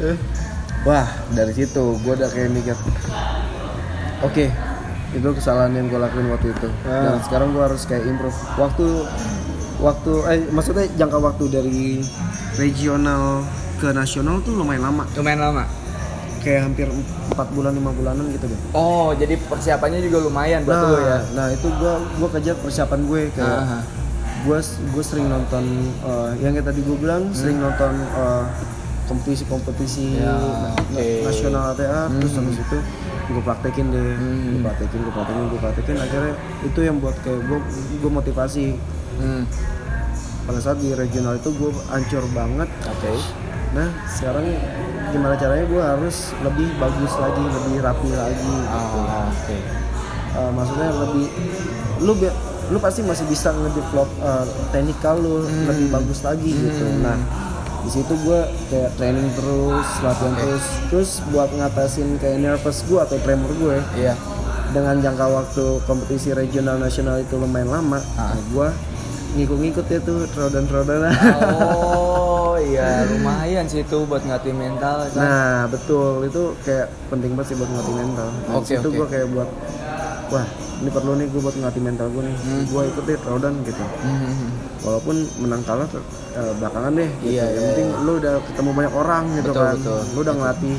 [0.82, 2.76] wah dari situ gue udah kayak mikir
[4.20, 4.46] oke
[5.12, 6.68] itu kesalahan yang gue lakuin waktu itu.
[6.84, 8.36] Dan sekarang gue harus kayak improve.
[8.56, 8.86] Waktu
[9.82, 11.82] waktu eh maksudnya jangka waktu dari
[12.56, 13.42] regional
[13.76, 15.64] ke nasional tuh lumayan lama Lumayan lama.
[16.38, 16.98] kayak hampir 4
[17.50, 21.18] bulan lima bulanan gitu deh Oh, jadi persiapannya juga lumayan buat nah, lu ya.
[21.34, 23.78] nah itu gue gue kejar persiapan gue kayak Aha.
[24.42, 25.64] gue gue sering nonton
[26.00, 28.44] eh, yang kayak tadi gue bilang sering nonton eh,
[29.04, 31.06] kompetisi-kompetisi Ya, na- oke.
[31.22, 32.78] nasional ATA terus habis itu
[33.24, 34.10] gue praktekin deh
[34.48, 37.58] gue praktekin gue praktekin gue praktekin akhirnya itu yang buat kayak gue
[37.98, 38.64] gue motivasi
[39.14, 39.44] Hmm.
[40.42, 43.12] pada saat di regional itu gue hancur banget Oke.
[43.72, 44.46] nah sekarang
[45.08, 49.56] gimana caranya gue harus lebih bagus lagi lebih rapi lagi Oh, oke.
[50.32, 51.26] Uh, maksudnya lebih
[52.00, 52.12] lu
[52.68, 55.68] lu pasti masih bisa ngedevelop uh, teknikal lu Hmm.
[55.68, 57.14] lebih bagus lagi gitu nah
[57.82, 63.18] di situ gue kayak training terus latihan terus terus buat ngatasin kayak nervous gue atau
[63.18, 64.14] tremor gue Iya.
[64.70, 68.32] dengan jangka waktu kompetisi regional nasional itu lumayan lama Ah.
[68.32, 68.68] nah, gue
[69.32, 75.18] ngikut-ngikut ya tuh trodan-trodan Oh iya lumayan sih itu buat ngelatih mental kan.
[75.18, 78.28] Nah betul itu kayak penting banget sih buat ngelatih mental.
[78.28, 78.96] Nah, Oke, itu oke.
[78.96, 79.48] gue kayak buat
[80.28, 80.46] wah
[80.82, 82.36] ini perlu nih gue buat ngelatih mental gue nih.
[82.38, 82.62] Hmm.
[82.66, 83.84] Gue ikut deh Rodan gitu.
[84.02, 84.48] Mhm.
[84.82, 87.10] Walaupun menang kalah ter- eh, belakangan deh.
[87.20, 87.32] Gitu.
[87.32, 89.74] Iya, Yang iya, penting lu udah ketemu banyak orang gitu Betul, kan.
[89.78, 90.00] betul.
[90.12, 90.76] Lu udah ngelatih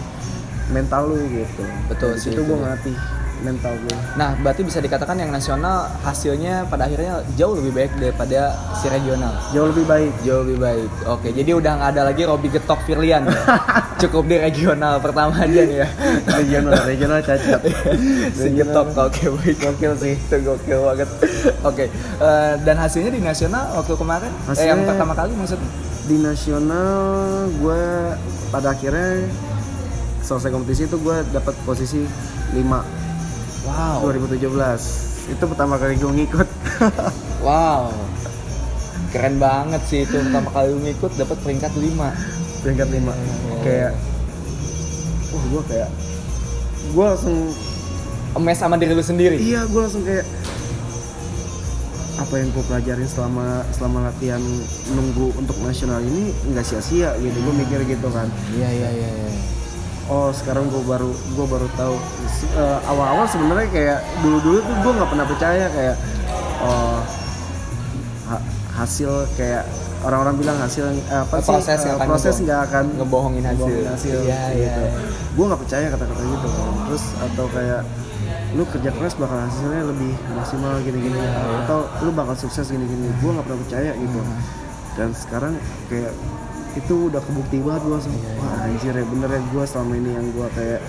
[0.70, 1.64] mental lu gitu.
[1.88, 2.96] Betul Dari sih, itu gue ngelatih
[3.44, 3.98] mental gue.
[4.16, 9.36] Nah berarti bisa dikatakan yang nasional hasilnya pada akhirnya jauh lebih baik daripada si regional.
[9.52, 10.12] Jauh lebih baik.
[10.24, 10.90] Jauh lebih baik.
[11.06, 13.36] Oke, jadi udah nggak ada lagi Robi Getok Firlian ya.
[14.02, 15.88] Cukup di regional pertama aja nih ya.
[16.26, 17.62] regional, regional cacat.
[18.40, 19.56] si Getok oke baik.
[19.60, 20.16] Gokil sih.
[20.16, 21.10] Itu gokil banget.
[21.62, 21.86] Oke,
[22.20, 25.70] eh, dan hasilnya di nasional waktu kemarin, eh, yang Hasilnya- pertama kali maksudnya?
[26.04, 26.96] Di nasional
[27.60, 27.84] gue
[28.50, 29.24] pada akhirnya
[30.20, 32.04] selesai kompetisi itu gue dapat posisi
[32.52, 33.03] 5
[33.64, 34.04] Wow.
[34.12, 34.44] 2017
[35.32, 36.48] itu pertama kali gue ngikut
[37.48, 37.92] Wow.
[39.10, 42.64] Keren banget sih itu pertama kali lu ngikut dapat peringkat 5.
[42.64, 43.92] peringkat 5 kayak
[45.32, 45.90] wah gue kayak
[46.92, 47.38] gue langsung
[48.34, 49.38] Emes sama diri lu sendiri.
[49.38, 50.26] iya gue langsung kayak
[52.14, 54.42] apa yang gue pelajarin selama selama latihan
[54.90, 59.32] nunggu untuk nasional ini nggak sia-sia gitu gue mikir gitu kan Iya iya iya iya.
[60.06, 61.96] Oh sekarang gue baru gue baru tahu
[62.52, 65.96] eh, awal-awal sebenarnya kayak dulu-dulu tuh gue nggak pernah percaya kayak
[66.60, 67.00] oh
[68.26, 69.64] ha- hasil kayak
[70.02, 73.64] orang-orang bilang hasil eh, apa sih Proses akan proses nggak akan ngebohongin hasil.
[73.64, 74.82] ngebohongin hasil Iya, iya, gitu.
[74.84, 75.00] iya.
[75.30, 76.48] gue nggak percaya kata-kata gitu
[76.84, 77.82] terus atau kayak
[78.54, 81.32] lu kerja keras bakal hasilnya lebih maksimal gini-gini Iya,
[81.64, 84.42] atau lu bakal sukses gini-gini gue nggak pernah percaya gitu Hmm.
[84.94, 85.54] dan sekarang
[85.88, 86.14] kayak
[86.74, 90.10] itu udah kebukti banget gue langsung Iya, wah anjir ya bener ya gue selama ini
[90.12, 90.82] yang gue kayak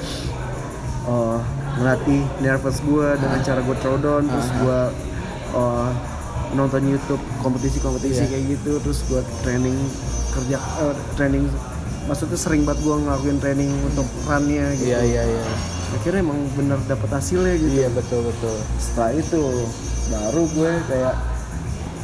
[1.04, 1.38] eh
[1.74, 4.78] ngelatih nervous gue dengan cara gue throwdown terus gue
[5.54, 5.88] eh,
[6.52, 8.30] nonton YouTube kompetisi-kompetisi Iya.
[8.30, 9.76] kayak gitu terus gue training
[10.30, 11.44] kerja eh, training
[12.04, 15.42] maksudnya sering banget gue ngelakuin training untuk runnya gitu Iya iya iya.
[15.92, 18.56] akhirnya emang bener dapet hasilnya gitu Iya betul betul.
[18.78, 19.42] setelah itu
[20.06, 21.14] baru gue kayak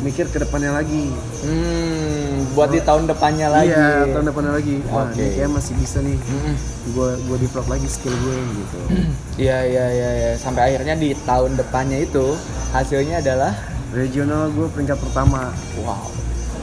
[0.00, 3.68] mikir ke depannya lagi Hmm, buat di tahun depannya lagi.
[3.68, 5.16] iya tahun depannya lagi wah Oke.
[5.18, 6.54] ini kayak masih bisa nih Mm-mm.
[6.90, 8.78] gue gue develop lagi skill gue gitu
[9.44, 10.30] Iya iya iya iya.
[10.36, 12.36] Sampai akhirnya di tahun depannya itu
[12.70, 13.52] hasilnya adalah
[13.90, 16.04] regional gue peringkat pertama wow.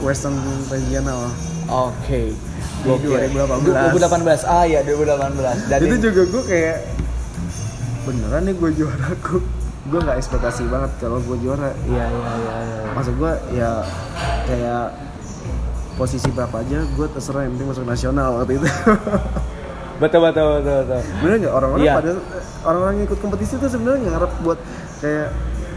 [0.00, 1.30] western regional
[1.68, 2.32] Oke.
[2.78, 3.92] Di 2018.
[3.92, 4.46] 2018.
[4.46, 5.68] Ah iya 2018.
[5.68, 6.76] Dan itu juga gue kayak
[8.02, 9.42] beneran nih gue juara gue
[9.88, 12.80] gue nggak ekspektasi banget kalau gue juara Iya iya iya iya.
[12.92, 13.70] maksud gue ya
[14.44, 14.84] kayak
[15.94, 18.68] posisi berapa aja gue terserah yang penting masuk nasional waktu itu
[19.98, 21.00] Betul betul betul betul.
[21.18, 21.94] bener nggak orang-orang Iya.
[21.96, 22.10] pada
[22.62, 24.58] orang-orang yang ikut kompetisi itu sebenarnya ngarep buat
[24.98, 25.28] kayak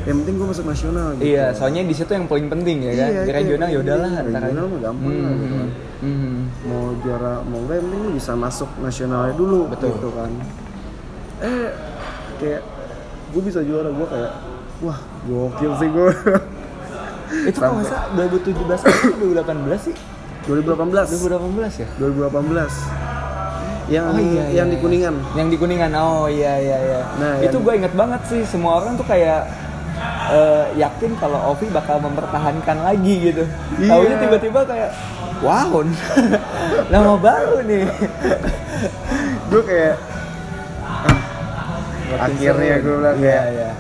[0.02, 3.08] yang penting gue masuk nasional gitu Iya, soalnya di situ yang paling penting ya kan.
[3.08, 5.70] Iya, regional ya udahlah Regional mah gampang lah, gitu kan.
[6.02, 6.38] Hmm.
[6.64, 9.90] mau juara mau enggak yang penting lu bisa masuk nasionalnya dulu Betul.
[9.92, 10.32] gitu kan
[11.40, 11.70] eh
[12.38, 12.62] kayak
[13.32, 14.32] gue bisa juara gue kayak
[14.82, 16.10] wah gokil sih gue
[17.48, 18.92] Itu kalau nggak salah 2017 atau
[19.24, 19.96] 2018 sih?
[20.44, 21.88] 2018 2018 ya?
[21.96, 23.12] 2018
[23.88, 24.84] yang Oh iya, yang iya, di iya.
[24.84, 25.92] kuningan Yang di Kuningan.
[25.96, 27.00] Oh iya iya iya.
[27.20, 29.52] Nah, itu yang- gue inget banget sih semua orang tuh kayak
[30.32, 33.44] eh, yakin kalau Ovi bakal mempertahankan lagi gitu.
[33.80, 33.92] Iya.
[33.92, 34.90] Taunya tiba-tiba kayak
[35.40, 35.84] wow.
[36.88, 37.84] Nama baru nih.
[39.48, 39.96] gue kayak
[42.18, 43.72] akhirnya gue bilang Iya kayak iya.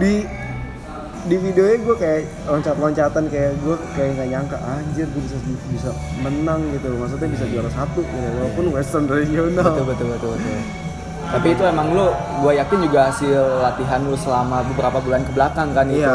[0.00, 0.14] di
[1.26, 5.36] di videonya gue kayak loncat-loncatan kayak gue kayak nggak nyangka anjir gue bisa
[5.74, 5.90] bisa
[6.22, 10.60] menang gitu maksudnya bisa juara satu gitu walaupun Western regional Betul betul betul betul.
[11.26, 12.06] Tapi itu emang lu,
[12.38, 16.06] gue yakin juga hasil latihan lu selama beberapa bulan ke belakang kan itu.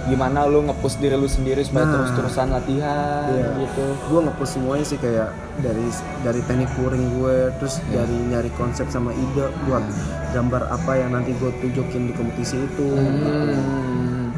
[0.00, 0.08] Iya.
[0.08, 1.92] Gimana lu nge-push diri lu sendiri supaya Nah.
[1.96, 3.48] terus-terusan latihan Iya.
[3.58, 3.84] gitu.
[4.08, 5.86] gue ngepush semuanya sih kayak dari
[6.22, 8.02] dari teknik touring gue terus Iya.
[8.02, 9.84] dari nyari konsep sama ide buat
[10.30, 13.28] gambar apa yang nanti gue tunjukin di kompetisi itu gitu.
[13.28, 14.30] Hmm.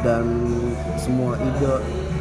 [0.00, 0.24] dan
[0.96, 1.72] semua ide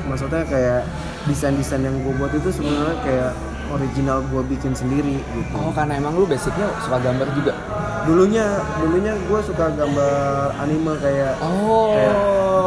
[0.03, 0.85] maksudnya kayak
[1.23, 3.31] desain-desain yang gue buat itu sebenarnya kayak
[3.71, 7.53] original gue bikin sendiri gitu Oh karena emang lu basicnya suka gambar juga?
[8.01, 8.45] dulunya
[8.77, 12.15] dulunya gue suka gambar anime kayak Oh, kayak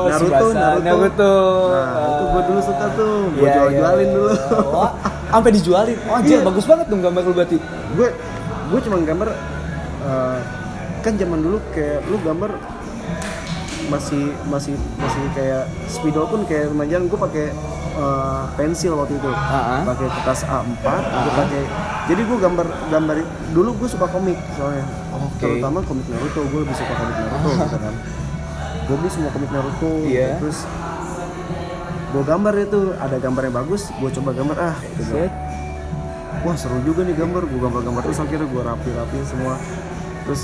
[0.06, 0.80] Naruto, Naruto.
[0.80, 1.34] Naruto.
[1.66, 4.14] nah itu gue dulu suka tuh gue jual iya, jualin iya.
[4.14, 4.30] dulu
[4.70, 4.90] Wah,
[5.28, 5.98] sampai dijualin.
[6.04, 6.46] Oh, anjir, Iya.
[6.46, 7.56] bagus banget dong gambar lu berarti.
[7.90, 8.08] gue
[8.64, 9.28] gue cuma gambar
[10.04, 10.38] eh,
[11.00, 12.50] kan zaman dulu kayak lu gambar
[13.84, 17.46] masih masih masih kayak spidol pun kayak remajan gue pakai
[17.94, 19.30] eh, pensil waktu itu.
[19.30, 19.82] Ah.
[19.86, 21.62] pakai kertas A4 gue pakai
[22.04, 23.16] jadi gue gambar gambar
[23.54, 24.84] dulu gue suka komik soalnya.
[25.14, 25.40] Oke.
[25.40, 27.94] terutama komik Naruto gue lebih suka komik Naruto gitu kan.
[28.84, 30.36] Gue beli semua komik Naruto Iya.
[30.38, 30.58] terus
[32.14, 35.12] gue gambar itu ada gambar yang bagus gue coba gambar ah gitu.
[36.44, 37.42] Wah seru juga nih gambar.
[37.48, 39.56] Gue gambar-gambar terus akhirnya gue rapi-rapi semua.
[40.28, 40.42] Terus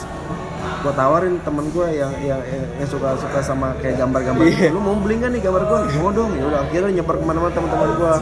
[0.81, 2.40] gue tawarin temen gue yang yang
[2.75, 4.69] yang suka suka sama kayak gambar-gambar Iya.
[4.71, 7.53] lu mau beli nggak nih gambar gue mau dong ya udah akhirnya nyebar ke mana-mana
[7.53, 8.14] teman-teman gue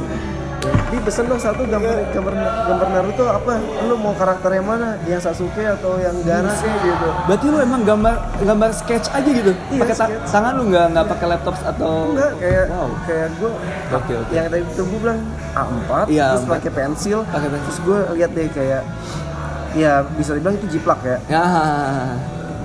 [0.90, 2.34] di pesen dong satu gambar gambar
[2.66, 7.08] gambar Naruto apa lu mau karakter yang mana yang Sasuke atau yang Gaara sih gitu
[7.24, 9.54] Berarti lu emang gambar gambar sketch aja gitu?
[9.70, 12.88] Iya, pakai ta- tangan lu nggak nggak pakai laptop atau enggak kayak wow.
[13.06, 13.50] kayak gue
[13.92, 14.32] Oke, oke.
[14.34, 15.20] yang tadi itu gue bilang
[15.54, 16.50] A4 Iya, terus A4.
[16.50, 17.64] pakai pensil Pakai pensil.
[17.64, 18.82] terus gue lihat deh kayak
[19.72, 21.44] ya bisa dibilang itu jiplak ya Ya.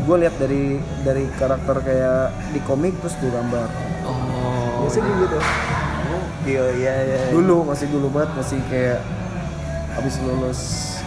[0.03, 0.63] Gue lihat dari
[1.01, 3.69] dari karakter kayak di komik terus gue gambar
[4.03, 4.83] Oh.
[4.83, 5.37] biasanya kayak gitu
[6.43, 7.19] Iya iya iya.
[7.31, 8.99] dulu masih dulu banget masih kayak
[9.93, 10.59] habis lulus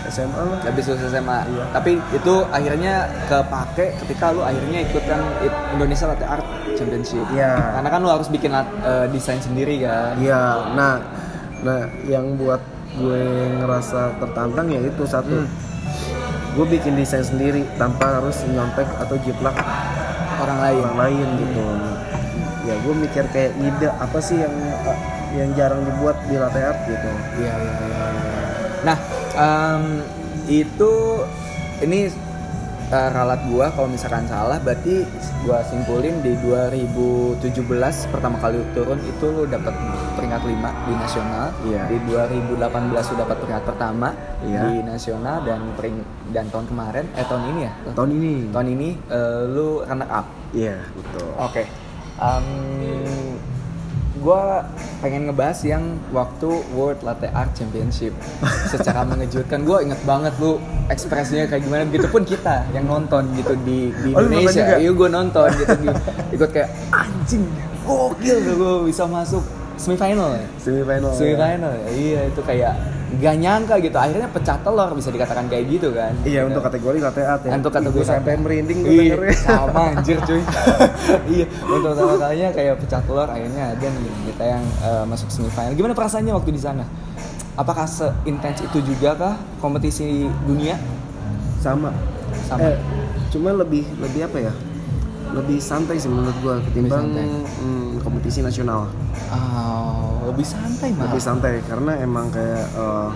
[0.06, 1.38] SMA lah Habis lulus SMA.
[1.44, 1.64] Iya.
[1.74, 2.94] Tapi itu akhirnya
[3.26, 5.20] kepake ketika lu akhirnya ikutan
[5.74, 7.20] Indonesia Latte Art Championship.
[7.28, 7.52] Iya.
[7.52, 8.64] Karena kan lu harus bikin eh,
[9.11, 10.16] desain sendiri kan.
[10.16, 11.02] iya nah
[11.61, 12.62] nah yang buat
[12.94, 13.22] gue
[13.61, 15.75] ngerasa tertantang ya itu satu Hmm.
[16.56, 19.54] Gue bikin desain sendiri tanpa harus nyontek atau jiplak
[20.36, 20.80] Orang lain.
[20.82, 21.64] orang lain gitu
[22.64, 24.54] ya gue mikir kayak ide apa sih yang
[25.32, 28.06] yang jarang dibuat di latte art gitu Iya iya iya.
[28.08, 28.08] iya.
[28.82, 28.96] Nah,
[29.34, 29.82] em,
[30.46, 30.92] itu
[31.78, 32.08] ini
[32.88, 35.03] eh, ralat gua kalau misalkan salah berarti
[35.42, 37.42] gua simpulin di 2017
[38.09, 39.75] pertama kali turun itu lu dapat
[40.14, 40.55] peringkat 5
[40.87, 41.46] di nasional.
[41.62, 41.83] Iya.
[41.87, 42.57] Di 2018
[43.07, 44.09] lu dapat peringkat pertama
[44.42, 44.61] Iya.
[44.64, 45.96] di nasional dan pering
[46.31, 47.72] dan tahun kemarin eh tahun ini ya.
[47.92, 50.27] tahun ini Tahun ini eh, lu runner up.
[50.53, 51.64] iya betul Oke.
[54.26, 54.42] Gue
[54.98, 58.10] pengen ngebahas yang waktu World Latte Art Championship.
[58.66, 61.86] Secara mengejutkan gue inget banget lu ekspresinya kayak gimana.
[61.86, 64.74] Begitupun kita yang nonton gitu di, di Oh, Indonesia.
[64.76, 65.88] iya gue nonton gitu di,
[66.34, 67.46] ikut kayak anjing
[67.86, 69.46] gokil gue bisa masuk
[69.78, 70.46] semifinal ya.
[70.58, 71.86] Semifinal semifinal ya.
[71.94, 72.74] iya itu kayak
[73.16, 73.96] gak nyangka gitu.
[73.96, 76.12] Akhirnya pecah telur bisa dikatakan kayak gitu kan.
[76.26, 76.50] Iya Gitu.
[76.50, 77.50] untuk kategori latte art ya.
[77.54, 80.42] Untuk kategori Ih, sampai merinding gue Iya, sama anjir cuy.
[81.36, 85.72] Iya untuk pertama kalinya kayak pecah telur akhirnya ada nih kita yang eh, masuk semifinal.
[85.72, 86.84] Gimana perasaannya waktu di sana?
[87.56, 90.76] Apakah seintens itu juga kah kompetisi dunia?
[91.62, 91.88] Sama.
[92.44, 92.68] Sama.
[92.68, 92.76] Eh,
[93.32, 94.52] cuma lebih lebih apa ya?
[95.26, 98.86] Lebih santai sih menurut gua ketimbang hmm, kompetisi nasional.
[99.32, 103.09] Oh, lebih santai malah lebih santai karena emang kayak eh,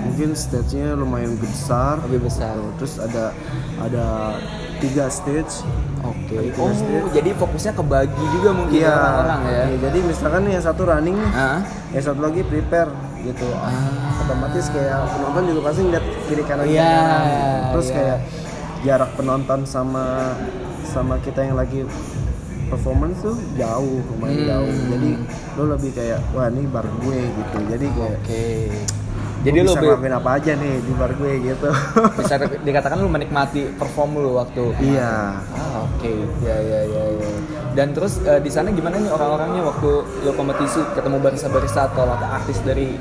[0.00, 3.32] mungkin stage-nya lumayan besar lebih besar Tuh, terus ada
[3.80, 4.36] ada
[4.80, 5.64] tiga stage
[6.00, 7.04] oke tiga oh stage.
[7.16, 11.60] jadi fokusnya kebagi juga mungkin Iya, orang-orang ya iya, jadi misalkan yang satu running ah
[11.92, 13.44] yang satu lagi prepare gitu.
[13.52, 14.24] Ah.
[14.24, 17.24] Otomatis kayak penonton juga pasti ngeliat kiri kanan Iya, kanan.
[17.76, 17.94] Terus iya.
[17.96, 18.18] kayak
[18.80, 20.04] jarak penonton sama
[20.88, 21.84] sama kita yang lagi
[22.70, 24.48] performance tuh jauh lumayan Hmm.
[24.48, 25.10] jauh jadi
[25.52, 28.46] lo lebih kayak wah ini bar gue gitu jadi kayak Oke.
[29.40, 31.68] Jadi Jadi lu bisa ngelakuin apa aja nih di bar gue gitu.
[32.20, 35.32] bisa di- dikatakan lu menikmati perform lu waktu iya.
[35.48, 37.30] Ah oke, ya ya ya ya.
[37.72, 39.90] Dan terus eh, di sana gimana nih orang-orangnya waktu
[40.20, 43.00] lu kompetisi ketemu barista-barista atau artis dari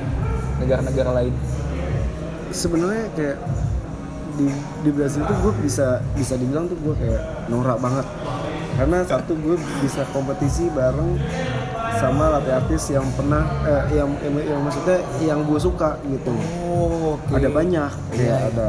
[0.58, 1.36] negara-negara lain?
[2.50, 3.38] Sebenarnya kayak
[4.34, 4.48] di
[4.80, 8.08] di Brasil tuh gue bisa bisa dibilang tuh gue kayak norak banget.
[8.80, 11.20] Karena satu gue bisa kompetisi bareng
[12.00, 16.32] sama latih artis yang pernah eh, yang, yang yang maksudnya yang gue suka gitu.
[16.64, 18.50] Oh, Ada banyak Iya, kayak iya.
[18.50, 18.68] ada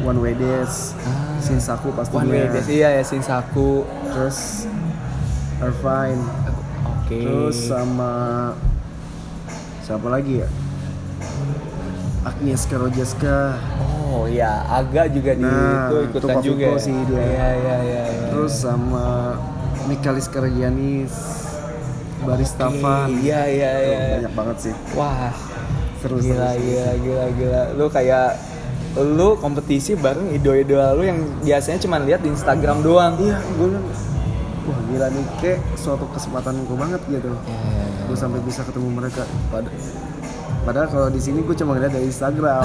[0.00, 1.36] One Way Days, Ah.
[1.38, 2.24] Shinsaku pastinya.
[2.24, 3.84] One Way Days, iya ya Shinsaku.
[4.08, 4.64] Terus
[5.60, 6.20] Irvine,
[7.04, 7.20] Oke.
[7.20, 8.12] Terus sama
[9.80, 10.48] siapa lagi ya?
[12.24, 13.60] Agnieszka Rojeska.
[14.14, 16.66] Oh iya, agak juga di Nah, itu ikutan Tupa juga.
[16.70, 17.18] Fiko sih dia.
[17.18, 17.48] Iya iya
[17.82, 18.02] iya.
[18.06, 18.26] iya.
[18.30, 19.34] Terus sama
[19.90, 21.14] Mikalis Karyanis,
[22.22, 23.10] Barista Oke, Van.
[23.18, 23.98] Iya iya iya.
[24.22, 24.74] Banyak banget sih.
[24.94, 25.34] Wah,
[25.98, 26.62] Seru gila, seru, seru.
[26.62, 27.62] gila, gila, gila.
[27.74, 28.28] Lu kayak
[28.94, 33.18] lu kompetisi bareng idola-idola lu yang biasanya cuma lihat di Instagram doang.
[33.18, 33.86] Iya, gue bilang,
[34.70, 37.34] wah gila nih kayak suatu kesempatan gue banget gitu.
[37.34, 37.84] Iya.
[38.06, 39.26] Gue sampai bisa ketemu mereka.
[39.50, 39.66] Pada
[40.64, 42.64] Padahal kalau di sini gue cuma ngeliat dari Instagram,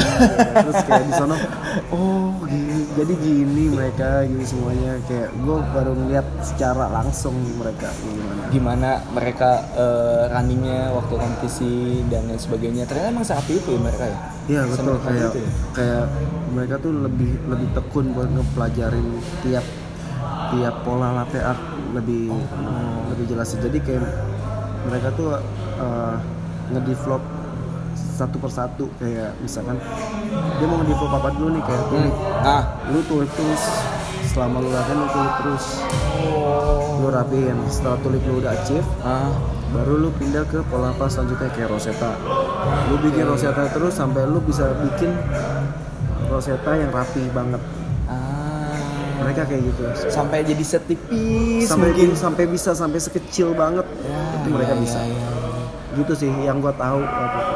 [0.63, 1.35] terus kayak di sana,
[1.91, 8.41] oh gini, jadi gini mereka, gini semuanya kayak gue baru ngeliat secara langsung mereka gimana.
[8.55, 12.87] Gimana mereka eh, runningnya waktu kompetisi dan lain sebagainya.
[12.87, 14.17] Ternyata emang seperti itu ya mereka ya.
[14.49, 15.51] Iya betul kayak ya?
[15.77, 16.05] kayak
[16.55, 19.07] mereka tuh lebih lebih tekun buat ngepelajarin
[19.45, 19.65] tiap
[20.49, 21.61] tiap pola latte art
[21.93, 22.31] lebih
[23.11, 23.53] lebih jelas.
[23.53, 24.07] Jadi kayak
[24.87, 25.35] mereka tuh
[25.83, 26.15] uh,
[26.73, 27.38] ngedevelop
[28.19, 29.79] satu persatu kayak misalkan
[30.53, 32.15] dia mau ngedevelop apa dulu nih kayak tulip.
[32.41, 33.63] Ah, Lu tulip terus
[34.27, 35.65] selama lu latihan lu tulip terus.
[36.99, 37.57] Lu rapiin.
[37.65, 39.31] Setelah tulip lu udah achieve, ah,
[39.69, 42.11] baru lu pindah ke pola apa selanjutnya kayak rosetta
[42.89, 45.13] lu bikin rosetta terus sampai lu bisa bikin
[46.25, 47.61] rosetta yang rapi banget
[48.05, 48.73] ah.
[49.19, 52.17] mereka kayak gitu Sampai jadi setipis sampai mungkin.
[52.17, 55.29] sampai bisa sampai sekecil banget Ya, itu mereka iya, bisa iya, iya.
[55.95, 57.55] gitu sih yang gua tahu waktu itu.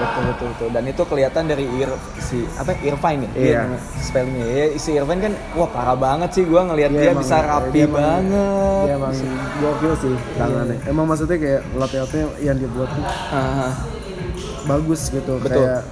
[0.00, 0.68] Betul betul betul.
[0.70, 3.30] Dan itu kelihatan dari Ir, si apa Irvine ya?
[3.30, 3.60] Iya.
[3.62, 4.46] Dia spellingnya.
[4.46, 7.84] Ya si Irvine kan wah parah banget sih gua ngelihat dia, emang- bisa rapi dia
[7.84, 8.82] emang- banget.
[8.82, 9.14] dia emang
[9.58, 10.76] gokil sih tangannya.
[10.84, 13.72] Emang maksudnya kayak latihannya yang dia buat tuh Ah,
[14.66, 15.32] bagus gitu.
[15.36, 15.60] Betul.
[15.60, 15.82] kayak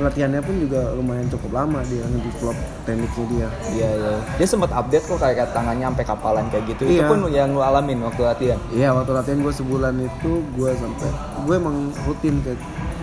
[0.00, 3.48] latihannya pun juga lumayan cukup lama dia ngedevelop tekniknya dia.
[3.70, 4.12] Iya iya.
[4.34, 6.82] Dia sempat update kok kayak tangannya sampai kapalan kayak gitu.
[6.88, 7.08] Itu Iya.
[7.10, 8.56] pun yang lu alamin waktu latihan?
[8.72, 11.08] Iya waktu latihan gue sebulan itu gue sampai
[11.44, 12.56] gue emang rutin kayak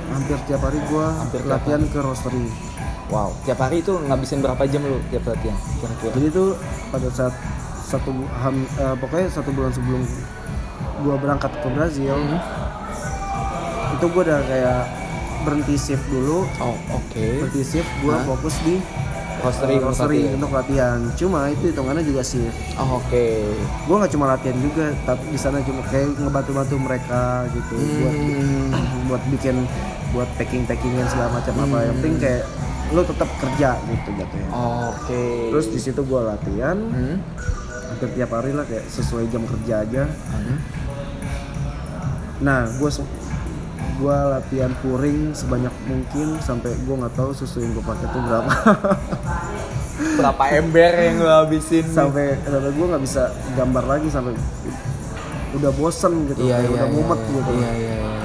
[0.09, 2.47] hampir tiap hari gue Hampir latihan ke roastery.
[3.07, 6.49] wow tiap hari itu ngabisin berapa jam lu tiap latihan kira-kira Jadi tuh
[6.87, 7.33] pada saat
[7.83, 10.03] satu ham, eh, pokoknya satu bulan sebelum
[10.97, 12.39] gue berangkat ke Brazil Hmm.
[13.93, 14.79] itu gue udah kayak
[15.39, 18.25] berhenti shift dulu oh oke berhenti shift gue Hah?
[18.25, 18.75] fokus di
[19.37, 20.97] roastery eh, roastery untuk latihan.
[21.13, 22.57] Cuma itu hitungannya juga shift.
[22.75, 23.25] oh oke
[23.85, 29.07] Gue nggak cuma latihan juga, tapi di sana cuma kayak ngebantu-bantu mereka gitu buat Hmm.
[29.07, 29.55] buat bikin
[30.15, 31.77] buat packing packingan segala macam apa.
[31.87, 32.43] Yang penting kayak
[32.95, 34.49] lo tetap kerja gitu jatuhnya.
[34.93, 35.25] Oke.
[35.51, 36.77] Terus di situ gue latihan.
[36.77, 37.17] Hmm.
[37.87, 40.03] hampir tiap hari lah kayak sesuai jam kerja aja.
[40.05, 40.59] Hmm.
[42.37, 42.89] nah gue
[43.97, 48.51] gue latihan puring sebanyak mungkin sampai gue nggak tahu susu yang gue pakai tuh berapa.
[49.97, 51.85] Berapa ember yang lu habisin?
[51.89, 54.37] Sampai sampai gue nggak bisa gambar lagi sampai
[55.57, 57.51] udah bosen gitu iya kayak iya udah iya, mumet iya, gitu.
[57.51, 58.16] Iya iya iya.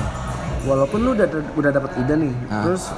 [0.65, 2.63] Walaupun lu udah udah dapat ide nih Ah.
[2.63, 2.91] terus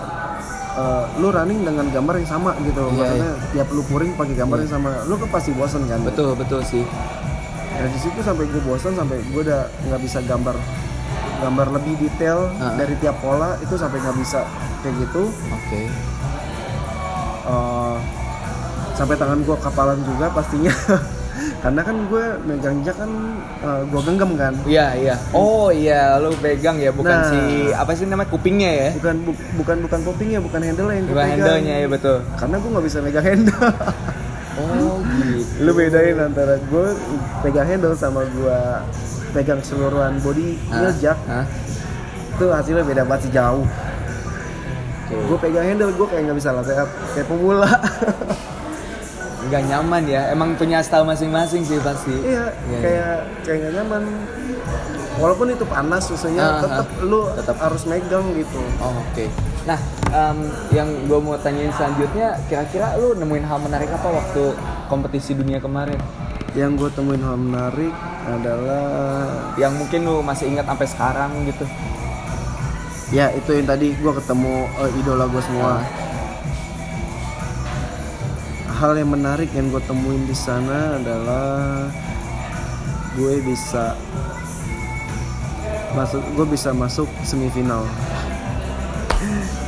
[0.74, 4.58] eh, lu running dengan gambar yang sama gitu Iya, maksudnya tiap lu puring pakai gambar
[4.60, 6.00] yang sama lu kan pasti bosan kan?
[6.02, 6.84] Betul betul sih.
[7.74, 10.54] Dari situ sampai gue bosan sampai gue udah nggak bisa gambar
[11.36, 12.74] gambar lebih detail Ah.
[12.74, 14.42] dari tiap pola itu sampai nggak bisa
[14.80, 15.22] kayak gitu.
[15.50, 15.82] Oke.
[17.44, 17.96] Eh,
[18.94, 20.70] sampai tangan gue kapalan juga pastinya
[21.59, 23.11] karena kan gue megang jak kan
[23.85, 25.14] gue genggam kan Iya iya.
[25.30, 27.26] Oh iya, lu pegang ya, bukan Nah.
[27.26, 28.89] si apa sih namanya kupingnya ya?
[28.95, 32.18] bukan bu- bukan bukan kupingnya bukan handle yang Bukan pegang handle-nya ya betul.
[32.35, 33.66] karena gue nggak bisa megang handle
[34.55, 35.61] Oh gitu.
[35.61, 36.87] lu bedain antara gue
[37.41, 38.59] pegang handle sama gue
[39.32, 41.43] pegang seluruhan body ngeljak Hah?
[42.30, 43.66] itu hasilnya beda banget sih jauh
[45.05, 45.14] Oke.
[45.20, 47.66] gue pegang handle gue kayak nggak bisa latihan kayak pemula
[49.45, 50.22] Nggak nyaman ya.
[50.28, 52.14] Emang punya style masing-masing sih pasti.
[52.18, 54.03] iya Iya, kayak kayak nggak nyaman
[55.14, 57.03] walaupun itu panas susunya Ah, tetap ah.
[57.03, 57.57] lu Tetap.
[57.61, 59.30] harus megang gitu Oh, Oke.
[59.62, 59.78] Nah,
[60.11, 60.38] em,
[60.70, 64.53] yang gue mau tanyain selanjutnya, kira-kira lu nemuin hal menarik apa waktu
[64.86, 65.97] kompetisi dunia kemarin
[66.53, 67.90] yang gue temuin hal menarik
[68.24, 71.64] adalah yang mungkin lu masih ingat sampai sekarang gitu
[73.11, 75.82] ya itu yang tadi gue ketemu eh, idola gue semua
[78.85, 81.89] hal yang menarik yang gue temuin di sana adalah
[83.16, 83.97] gue bisa
[85.97, 87.89] masuk gue bisa masuk semifinal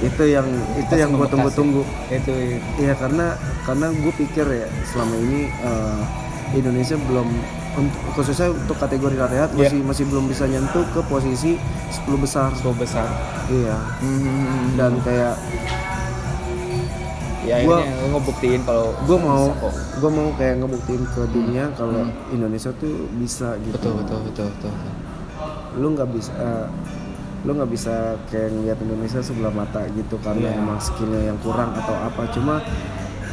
[0.05, 0.45] itu yang
[0.77, 1.81] itu yang gue tunggu-tunggu
[2.13, 6.01] itu Iya karena karena gue pikir ya selama ini eh,
[6.53, 7.29] Indonesia belum
[7.77, 9.73] untuk khususnya untuk kategori lariat Iya.
[9.73, 11.57] masih masih belum bisa nyentuh ke posisi
[11.89, 12.53] 10 besar.
[12.53, 13.09] so besar
[13.49, 13.81] Iya.
[14.77, 15.41] Dan kayak
[17.47, 19.45] ya Gua- lu ngebuktiin kalau gue mau
[19.97, 23.79] gue mau kayak ngebuktiin ke dunia kalau Indonesia tuh bisa gitu.
[23.79, 24.73] betul betul betul betul.
[25.77, 26.67] Lu nggak bisa eh,
[27.43, 27.95] lu nggak bisa
[28.27, 30.59] kayak ngeliat Indonesia sebelah mata gitu karena Iya.
[30.59, 32.27] emang skillnya yang kurang atau apa.
[32.31, 32.59] Cuma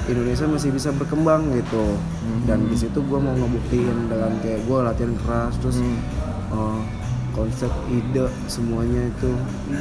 [0.03, 1.97] Indonesia masih bisa berkembang gitu.
[2.43, 5.81] Dan di situ gue mau ngebuktiin dengan kayak gue latihan keras terus
[6.51, 6.79] eh,
[7.33, 9.31] konsep ide semuanya itu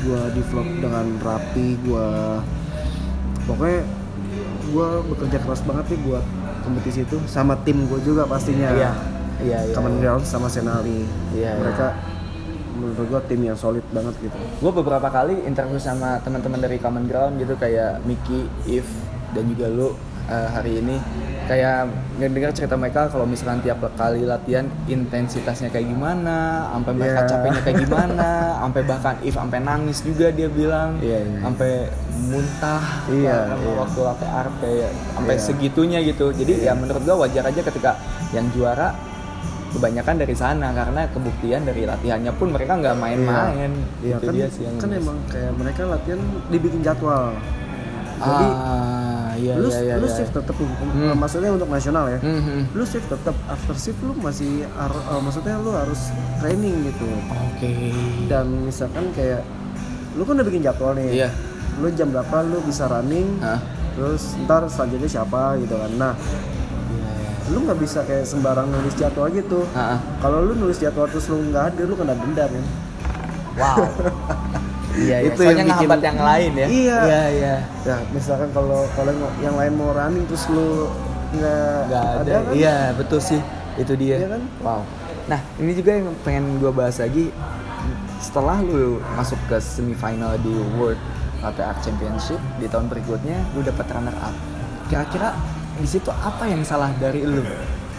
[0.00, 2.08] gue develop dengan rapi gue
[3.44, 3.80] pokoknya
[4.72, 6.24] gue bekerja keras banget nih buat
[6.64, 7.20] kompetisi itu.
[7.28, 8.72] Sama tim gue juga pastinya.
[8.72, 8.90] Iya.
[9.42, 9.74] Iya iya.
[9.74, 11.04] Common Ground sama Senali.
[11.34, 11.98] Iya, mereka
[12.72, 14.38] menurut gue tim yang solid banget gitu.
[14.62, 18.88] Gue beberapa kali interview sama teman-teman dari Common Ground gitu kayak Miki, If
[19.36, 19.88] dan juga lu
[20.30, 20.96] eh, hari ini
[21.46, 27.28] kayak ngedengar cerita mereka kalau misalkan tiap kali latihan intensitasnya kayak gimana, sampai mereka Iya.
[27.28, 28.30] capeknya kayak gimana,
[28.62, 31.20] sampai bahkan If sampai nangis juga dia bilang, iya.
[31.42, 31.90] sampai
[32.30, 33.74] muntah karena iya.
[33.78, 34.46] waktu latihan
[35.16, 35.42] sampai Iya.
[35.42, 36.26] segitunya gitu.
[36.30, 37.98] Jadi ya menurut gue wajar aja ketika
[38.32, 38.94] yang juara
[39.72, 43.72] kebanyakan dari sana karena kebuktian dari latihannya pun mereka nggak main-main.
[44.04, 46.20] Iya Itu kan, dia sih yang kan emang kayak mereka latihan
[46.52, 47.32] dibikin jadwal.
[48.22, 49.01] Jadi ah,
[49.36, 50.16] iya, lu iya, iya, lu iya.
[50.16, 51.14] shift tetep nih, Hmm.
[51.18, 52.18] maksudnya untuk nasional ya.
[52.18, 52.62] Hmm, hmm.
[52.74, 56.10] Lu shift tetep after shift lu masih eh, maksudnya lu harus
[56.40, 57.06] training gitu.
[57.30, 57.72] Oke.
[58.26, 59.44] Dan misalkan kayak
[60.16, 61.24] lu kan udah bikin jadwal nih.
[61.24, 61.28] Iya.
[61.80, 63.40] Lu jam berapa lu bisa running?
[63.40, 63.60] Hah?
[63.92, 65.92] Terus ntar selanjutnya siapa gitu kan.
[66.00, 66.14] Nah,
[67.52, 69.68] lu nggak bisa kayak sembarang nulis jadwal gitu.
[70.20, 72.64] Kalau lu nulis jadwal terus lu nggak hadir lu kena denda kan.
[73.52, 73.84] Wow.
[74.94, 75.28] iya, iya.
[75.28, 76.66] Itu yang bikin- yang lain ya.
[76.66, 76.98] Iya.
[77.02, 77.54] Iya, iya.
[77.82, 80.88] Ya, misalkan kalau kalau yang lain mau running terus lu
[81.32, 82.20] nggak Nggak ada.
[82.20, 82.52] ada kan?
[82.52, 83.40] Iya, betul sih.
[83.74, 84.16] Itu dia.
[84.18, 84.42] Iya kan?
[84.60, 84.80] Wow.
[85.22, 87.32] Nah, ini juga yang pengen gue bahas lagi.
[88.18, 91.00] Setelah lu masuk ke semifinal di World
[91.42, 94.34] ATR Championship di tahun berikutnya, lu dapat runner up.
[94.86, 95.34] Kira-kira
[95.74, 97.42] di situ apa yang salah dari lu?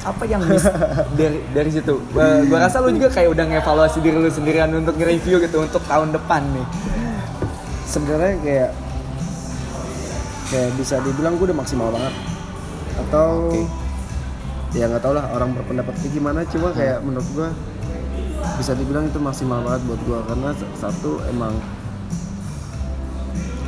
[0.04, 0.64] Apa yang mis
[1.20, 1.96] dari dari situ?
[2.12, 5.80] Eh, gua rasa lu juga kayak udah ngevaluasi diri lu sendirian untuk nge-review gitu untuk
[5.88, 6.68] tahun depan nih.
[7.88, 8.72] Sebenarnya kayak
[10.52, 12.14] kayak bisa dibilang gue udah maksimal banget.
[13.00, 13.64] Atau Oke.
[14.76, 16.40] ya nggak tau lah orang berpendapat kayak gimana.
[16.52, 17.48] Cuma kayak menurut gue
[18.60, 21.56] bisa dibilang itu maksimal banget buat gue karena satu emang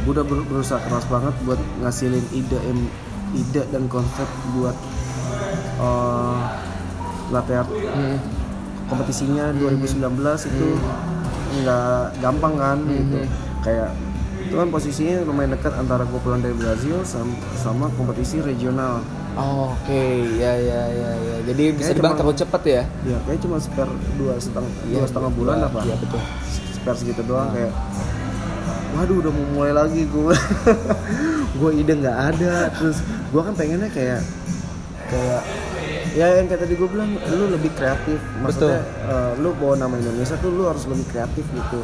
[0.04, 2.60] gue udah ber- berusaha keras banget buat ngasilin ide
[3.34, 4.76] ide dan konsep buat
[5.76, 6.36] eh
[7.28, 8.18] latihan Hmm.
[8.86, 10.06] kompetisinya 2019
[10.46, 10.68] itu
[11.56, 13.18] nggak gampang kan gitu.
[13.60, 13.90] kayak
[14.38, 19.02] itu kan posisinya lumayan dekat antara gue pulang dari Brazil sama, sama kompetisi regional.
[19.34, 20.00] Oh, Oke,
[20.34, 21.36] ya ya ya ya.
[21.44, 22.82] Jadi bisa Kayaknya dibilang terlalu cepet ya?
[23.04, 26.22] ya kayak cuma spare dua setengah Iya, dua setengah bulan dua- apa Iya betul.
[26.72, 27.74] spare segitu doang kayak
[28.94, 30.36] waduh udah mau mulai lagi gue
[31.60, 32.56] gue ide nggak ada.
[32.72, 34.22] Terus gue kan pengennya kayak
[35.06, 35.42] kayak
[36.16, 40.36] ya yang kayak tadi gue bilang lu lebih kreatif maksudnya eh, lu bawa nama Indonesia
[40.36, 41.84] tuh lu harus lebih kreatif gitu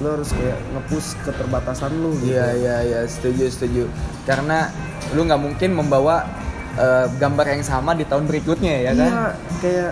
[0.00, 3.84] lu harus kayak ngepush keterbatasan lu gitu Iya iya iya, setuju setuju.
[4.24, 4.72] Karena
[5.12, 6.24] lu nggak mungkin membawa
[6.72, 9.10] eh, gambar yang sama di tahun berikutnya ya kan?
[9.12, 9.24] Iya,
[9.60, 9.90] kayak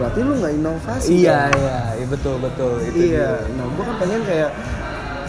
[0.00, 1.50] berarti lu nggak inovasi Iya kan?
[1.60, 3.52] iya, betul betul itu iya dia.
[3.52, 4.50] nah gue kan pengen kayak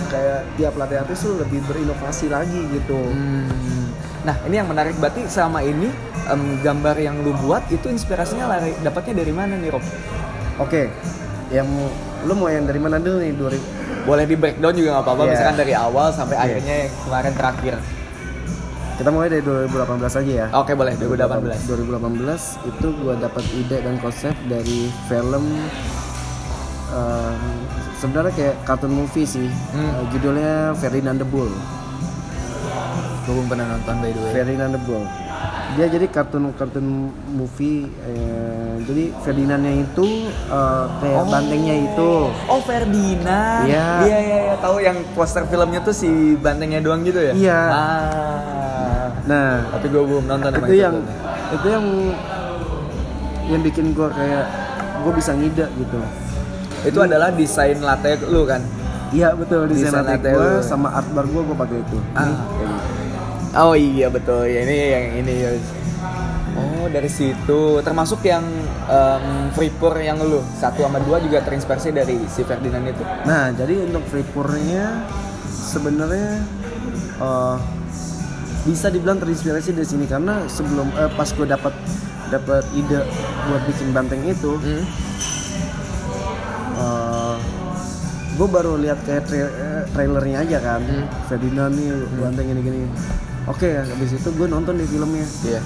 [0.07, 3.91] kayak tiap latih artis tuh lebih berinovasi lagi gitu Hmm.
[4.21, 5.89] Nah ini yang menarik berarti selama ini
[6.25, 9.83] em, gambar yang lu buat itu inspirasinya lari dapatnya dari mana nih Rob?
[10.57, 10.93] Oke,
[11.49, 13.33] yang mau- lu mau yang dari mana dulu nih?
[13.33, 13.61] 2000
[14.01, 15.31] Boleh di breakdown juga nggak apa-apa, Iya.
[15.31, 16.43] misalkan dari awal sampai Iya.
[16.43, 17.75] akhirnya yang kemarin terakhir.
[18.91, 20.47] Kita mulai dari 2018 aja ya.
[20.51, 21.57] Oke boleh 2018.
[21.65, 25.45] 2018 itu gua dapat ide dan konsep dari film
[26.91, 27.33] eh,
[27.95, 29.47] sebenarnya kayak cartoon movie sih.
[29.71, 29.89] Hmm.
[29.91, 31.49] Eh, judulnya Ferdinand the Bull.
[33.31, 34.31] Gue belum pernah nonton by the way.
[34.33, 35.03] Ferdinand the Bull.
[35.71, 36.83] Dia jadi kartun kartun
[37.31, 42.11] movie eh, jadi Ferdinandnya itu eh, kayak bantengnya itu.
[42.27, 43.63] Oh Ferdinand.
[43.63, 43.87] Iya.
[44.03, 44.55] Iya iya iya.
[44.59, 47.31] Tahu yang poster filmnya tuh si bantengnya doang gitu ya?
[47.31, 47.59] Iya.
[47.71, 49.07] Ah.
[49.23, 51.55] Nah, Tapi gue belum nonton itu yang filmnya.
[51.55, 51.85] itu yang
[53.47, 54.45] yang bikin gue kayak
[54.99, 55.99] gue bisa ngide gitu
[56.83, 58.59] Itu adalah desain latte lu kan?
[59.11, 62.23] iya betul desain Desain latte gue sama art bar gue gue pakai itu Ah.
[62.23, 62.35] Ini.
[63.53, 65.51] Oh iya betul, ya ini yang ini ya.
[66.51, 68.43] Oh dari situ, termasuk yang
[69.51, 73.03] free pour yang lu satu sama dua juga terinspirasi dari si Ferdinand itu.
[73.23, 75.03] nah jadi untuk free pour-nya
[75.47, 76.43] sebenarnya
[77.17, 77.57] eh,
[78.61, 81.71] bisa dibilang terinspirasi dari sini karena sebelum eh, pas gue dapat
[82.27, 83.03] dapat ide
[83.45, 84.83] buat bikin banteng itu Hmm.
[88.31, 91.05] gue baru lihat kayak tra- eh, trailernya aja kan Hmm.
[91.27, 92.79] Ferdinand nih banteng gini gini
[93.45, 95.61] oke habis itu gue nonton di filmnya Iya.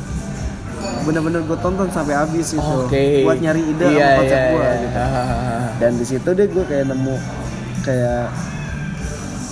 [1.01, 3.21] bener-bener gue tonton sampai habis itu Oke.
[3.21, 4.73] buat nyari ide Iya, sama konsep iya, gue iya.
[4.79, 4.99] gitu
[5.81, 7.15] dan di situ deh gue kayak nemu
[7.81, 8.25] kayak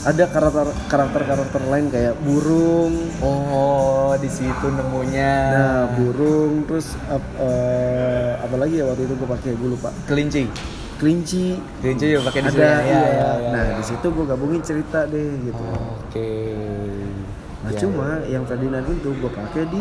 [0.03, 5.33] ada karakter karakter karakter lain kayak burung Oh di situ nemunya.
[5.49, 10.43] nah burung terus ap- eh, apa lagi ya waktu itu gue pakai gue lupa kelinci.
[10.93, 12.61] kelinci Kelinci juga pakai di ada sini.
[12.61, 12.77] ya?
[12.83, 12.99] iya.
[13.01, 13.03] Iya,
[13.33, 13.49] iya.
[13.49, 15.63] nah di situ gue gabungin cerita deh gitu
[15.97, 16.29] Oke.
[17.63, 19.79] Nah Iya, cuma yang Ferdinand itu gue pakai di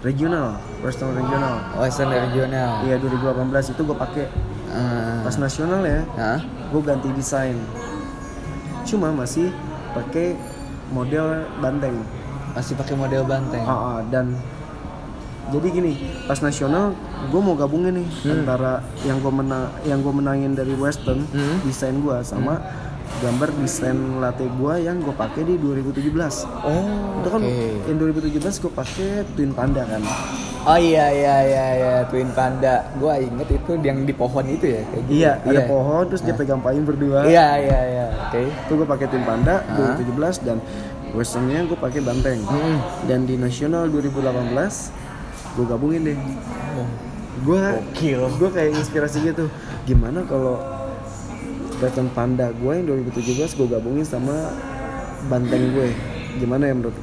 [0.00, 1.78] regional Western regional iya.
[1.78, 2.70] Western regional.
[2.82, 4.26] iya 2018 itu gue pakai
[4.68, 5.20] Ah.
[5.20, 6.40] pas nasional ya Hah?
[6.72, 7.52] gue ganti desain
[8.82, 9.52] cuma masih
[9.92, 10.32] pakai
[10.88, 12.00] model banteng
[12.52, 13.60] Masih pakai model banteng.
[13.62, 14.32] Ah, dan
[15.48, 15.92] jadi gini
[16.24, 16.96] pas nasional
[17.26, 21.60] gue mau gabungin nih antara yang gue menang yang gue menangin dari western Hmm.
[21.62, 22.56] desain gue sama
[23.18, 26.08] gambar desain latte gue yang gue pakai di 2017
[26.62, 27.20] Oh.
[27.20, 27.66] itu kan oke.
[27.84, 30.02] yang 2017 gue pakai twin panda kan
[30.62, 32.86] Oh iya iya iya iya Twin Panda.
[32.94, 35.10] Gua inget itu yang di pohon itu ya kayak gitu.
[35.12, 38.06] iya ada pohon terus dia pegang payung berdua Iya iya iya.
[38.30, 38.46] Oke.
[38.46, 39.58] itu gue pakai twin panda
[39.98, 40.62] 2017 dan
[41.12, 42.78] westernnya gue pakai banteng Hmm.
[43.04, 44.94] dan di nasional 2018
[45.52, 46.18] gue gabungin deh
[46.72, 46.86] Oh.
[47.42, 47.62] gue
[48.30, 49.50] gue kayak inspirasi gitu
[49.82, 50.62] gimana kalau
[51.82, 54.54] Dragon Panda gue yang 2017 gue gabungin sama
[55.26, 55.90] banteng gue
[56.36, 56.94] gimana ya menurut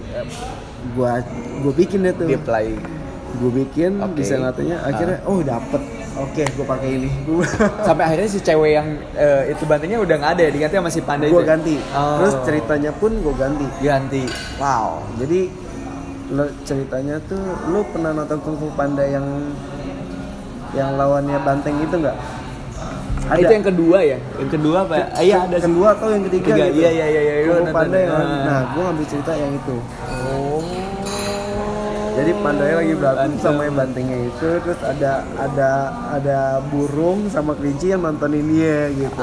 [0.90, 1.12] gue
[1.60, 2.80] gue bikin deh tuh Dia play.
[3.32, 4.18] gue bikin Oke.
[4.18, 5.84] desain latenya akhirnya oh dapet
[6.16, 7.46] oke gue pakai ini gue
[7.86, 11.02] Sampai akhirnya si cewek yang eh, itu bantengnya udah nggak ada ya, diganti sama si
[11.02, 11.44] panda gue itu.
[11.44, 11.50] ya?
[11.50, 12.16] ganti Oh.
[12.18, 14.24] terus ceritanya pun gue ganti ganti.
[14.58, 15.04] Wow.
[15.20, 15.40] jadi
[16.30, 19.26] lo ceritanya tuh lo pernah nonton Kung Fu Panda yang
[20.72, 22.14] yang lawannya banteng itu nggak
[23.30, 24.18] Ah, Itu yang kedua ya?
[24.36, 24.94] Yang kedua apa?
[25.08, 27.54] Ah, iya ada kedua atau yang ketiga Ketiga, gitu iya, iya, iya, iya, Kung gua
[27.54, 27.76] Fu nonton.
[27.78, 28.26] Panda yang Ah.
[28.42, 29.78] nah gue ngambil cerita yang itu
[30.26, 30.62] Oh.
[32.12, 35.70] jadi pandanya lagi berantem sama yang bantengnya itu terus ada ada
[36.12, 39.22] ada burung sama kelinci yang nontonin dia gitu.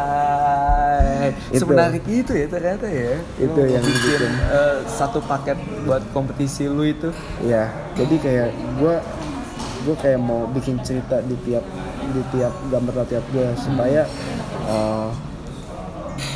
[0.00, 1.30] Anjay.
[1.48, 1.62] Itu.
[1.62, 3.14] Semenarik itu ya ternyata ya.
[3.36, 5.54] Itu yang bikin eh, satu paket
[5.84, 7.10] buat kompetisi lu itu.
[7.40, 8.94] ya jadi kayak gue
[9.80, 11.64] gue kayak mau bikin cerita di tiap
[12.10, 14.02] di tiap gambar latihan gue supaya
[14.64, 15.08] uh,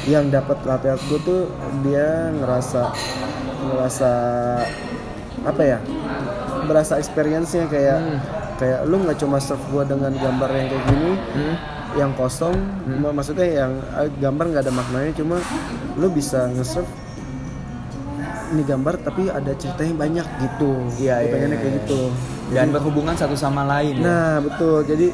[0.04, 1.40] yang dapat latihan gue tuh
[1.82, 2.92] dia ngerasa
[3.64, 4.10] ngerasa
[5.42, 5.78] apa ya
[6.64, 8.00] berasa experience-nya kayak
[8.54, 11.56] kayak lu nggak cuma serve gue dengan gambar yang kayak gini Hmm.
[11.94, 12.54] yang kosong
[12.96, 15.36] mak- maksudnya yang eh, gambar nggak ada maknanya cuma
[15.94, 16.88] lu bisa nge-serve
[18.50, 21.80] ini gambar tapi ada ceritanya banyak gitu Iya, Gua iya, pengennya iya, kayak iya.
[21.80, 22.00] gitu
[22.46, 24.04] Dan berhubungan satu sama lain ya.
[24.04, 25.08] nah betul jadi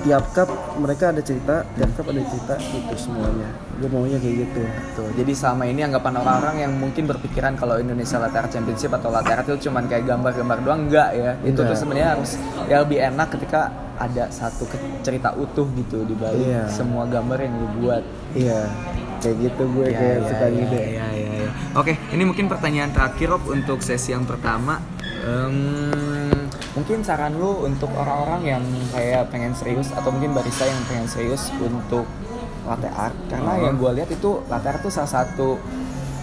[0.00, 4.62] tiap cup mereka ada cerita tiap cup ada cerita gitu semuanya gue maunya kayak gitu
[4.94, 9.08] Tuh, jadi selama ini anggapan orang-orang yang mungkin berpikiran kalau Indonesia Latte Art Championship atau
[9.08, 11.32] Latte Art itu cuman kayak gambar-gambar doang enggak ya.
[11.40, 11.66] Itu Enggak.
[11.66, 12.30] tuh sebenarnya harus
[12.64, 13.60] ya lebih enak ketika
[13.96, 14.68] ada satu
[15.00, 16.68] cerita utuh gitu di balik Iya.
[16.68, 18.04] semua gambar yang lu buat.
[18.34, 18.60] iya
[19.18, 21.23] kayak gitu gue Iya, kayak iya, suka iya, gitu iya, iya, iya.
[21.74, 24.78] Oke, ini mungkin pertanyaan terakhir Rob untuk sesi yang pertama.
[25.26, 26.30] Em,
[26.72, 31.50] mungkin saran lu untuk orang-orang yang kayak pengen serius atau mungkin barista yang pengen serius
[31.56, 32.06] untuk
[32.62, 33.60] latte art karena Oh.
[33.60, 35.58] yang gue lihat itu latte art tuh salah satu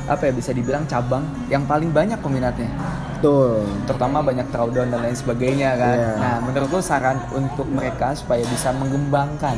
[0.03, 2.65] apa ya bisa dibilang cabang yang paling banyak peminatnya
[3.13, 6.11] betul terutama banyak throwdown dan lain sebagainya kan Iya.
[6.17, 9.53] nah menurut lu saran untuk mereka supaya bisa mengembangkan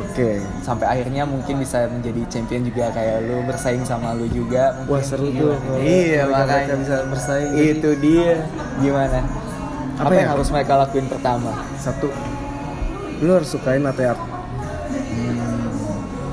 [0.00, 0.30] oke.
[0.64, 4.92] Sampai akhirnya mungkin bisa menjadi champion juga kayak lu bersaing sama lu juga mungkin.
[4.96, 5.54] wah seru tuh.
[5.80, 6.74] Iya makanya.
[6.80, 7.50] bisa bersaing.
[7.54, 8.32] Jadi itu dia.
[8.80, 9.20] Gimana?
[10.00, 10.32] Apa, Apa yang ya?
[10.32, 11.52] harus mereka lakuin pertama?
[11.76, 12.08] Satu.
[13.20, 14.20] Lu harus sukain latte art.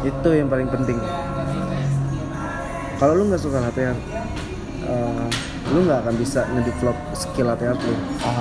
[0.07, 0.95] Itu yang paling penting.
[2.97, 4.01] Kalau lu nggak suka latte art
[4.88, 5.28] eh,
[5.68, 7.93] lu nggak akan bisa ngedevelop skill latte art lu.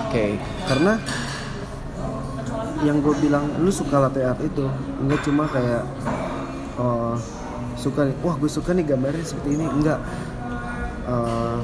[0.07, 0.39] Oke.
[0.71, 0.95] Karena
[2.79, 4.65] yang gue bilang lu suka latte art itu
[4.99, 5.83] nggak cuma kayak
[6.77, 7.15] eh,
[7.75, 10.01] suka nih wah gue suka nih gambarnya seperti ini enggak
[11.07, 11.59] Eh,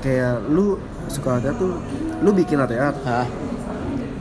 [0.00, 0.78] kayak lu
[1.08, 1.74] suka latte art tuh
[2.18, 3.26] lu bikin latte art Hah?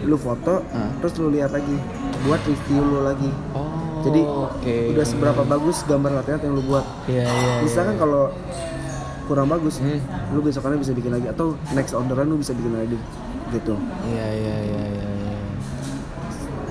[0.01, 0.89] lu foto Hah?
[0.97, 1.78] terus lu lihat lagi
[2.22, 4.76] buat review lu lagi Oh, jadi oke.
[4.91, 7.53] udah seberapa bagus gambar latte art yang lu buat Iya, iya.
[7.62, 8.34] misalkan kalau
[9.24, 10.01] kurang bagus Hmm.
[10.34, 12.97] lu besokannya bisa bikin lagi atau next orderan lu bisa bikin lagi
[13.51, 14.84] gitu Iya, iya, iya, iya.
[14.97, 15.01] iya.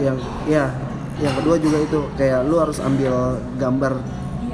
[0.00, 0.64] Yang ya
[1.16, 3.12] yang kedua juga itu kayak lu harus ambil
[3.54, 3.92] gambar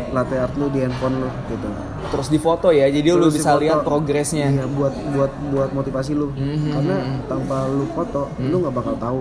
[0.09, 1.69] latte art lu di handphone lu gitu
[2.07, 3.63] Terus di foto ya, jadi lu Terus bisa difoto.
[3.63, 4.47] lihat progresnya.
[4.49, 6.71] iya buat buat buat motivasi lu Mhm.
[6.71, 8.47] karena tanpa lu foto Hmm.
[8.47, 9.21] lu nggak bakal tahu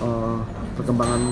[0.00, 0.38] uh,
[0.74, 1.22] perkembangan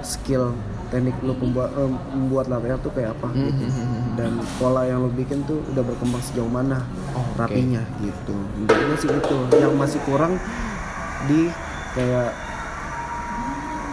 [0.00, 0.52] skill
[0.88, 4.14] teknik lu pembuat eh, membuat latte art tuh kayak apa gitu Mhm.
[4.14, 9.08] dan pola yang lu bikin tuh udah berkembang sejauh mana Oh, rapinya gitu gue sih
[9.08, 10.36] itu yang masih kurang
[11.26, 11.48] di
[11.92, 12.32] kayak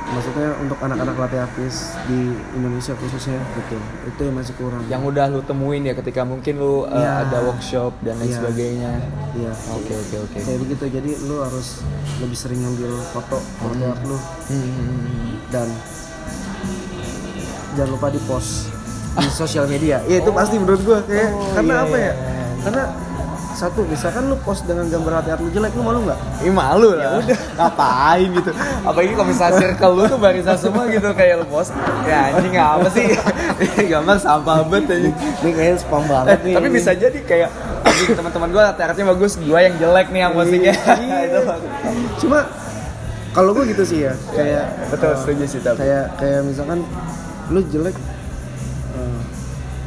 [0.10, 2.20] maksudnya untuk anak-anak latte artis di
[2.52, 6.82] Indonesia khususnya gitu itu yang masih kurang Yang udah lu temuin ya ketika mungkin lu
[6.82, 7.12] uh, Iya.
[7.24, 8.38] ada workshop dan lain Iya.
[8.38, 8.92] sebagainya.
[9.34, 10.38] iya Oke, oke, oke.
[10.40, 11.86] kayak begitu jadi lu harus
[12.18, 14.18] lebih sering ngambil foto latte art lu
[14.50, 15.38] Hmm.
[15.48, 15.68] dan
[17.72, 18.74] jangan lupa di post
[19.12, 22.14] di sosial media ya itu pasti menurut gua kayak Oh, karena iya, apa ya iya.
[22.60, 22.84] karena
[23.60, 27.20] satu misalkan lu post dengan gambar art lu jelek lu malu nggak Ih malu lah.
[27.20, 28.52] udah ngapain gitu.
[28.82, 31.76] Apalagi kalau misalnya circle lu tuh barisan semua gitu kayak lu post.
[32.08, 33.12] Ya anjing apa sih?
[33.92, 35.12] Gambar sampah banget aja.
[35.44, 37.50] ini kayaknya spam Eh, banget nih tapi bisa jadi kayak
[38.10, 40.74] teman-teman gua artnya bagus, gua yang jelek nih yang postingnya.
[41.28, 41.40] Itu
[42.24, 42.48] cuma
[43.30, 45.78] kalau gua gitu sih ya kayak betul eh, setuju sih tapi.
[45.84, 46.80] kayak kayak misalkan
[47.50, 48.19] lu jelek eh,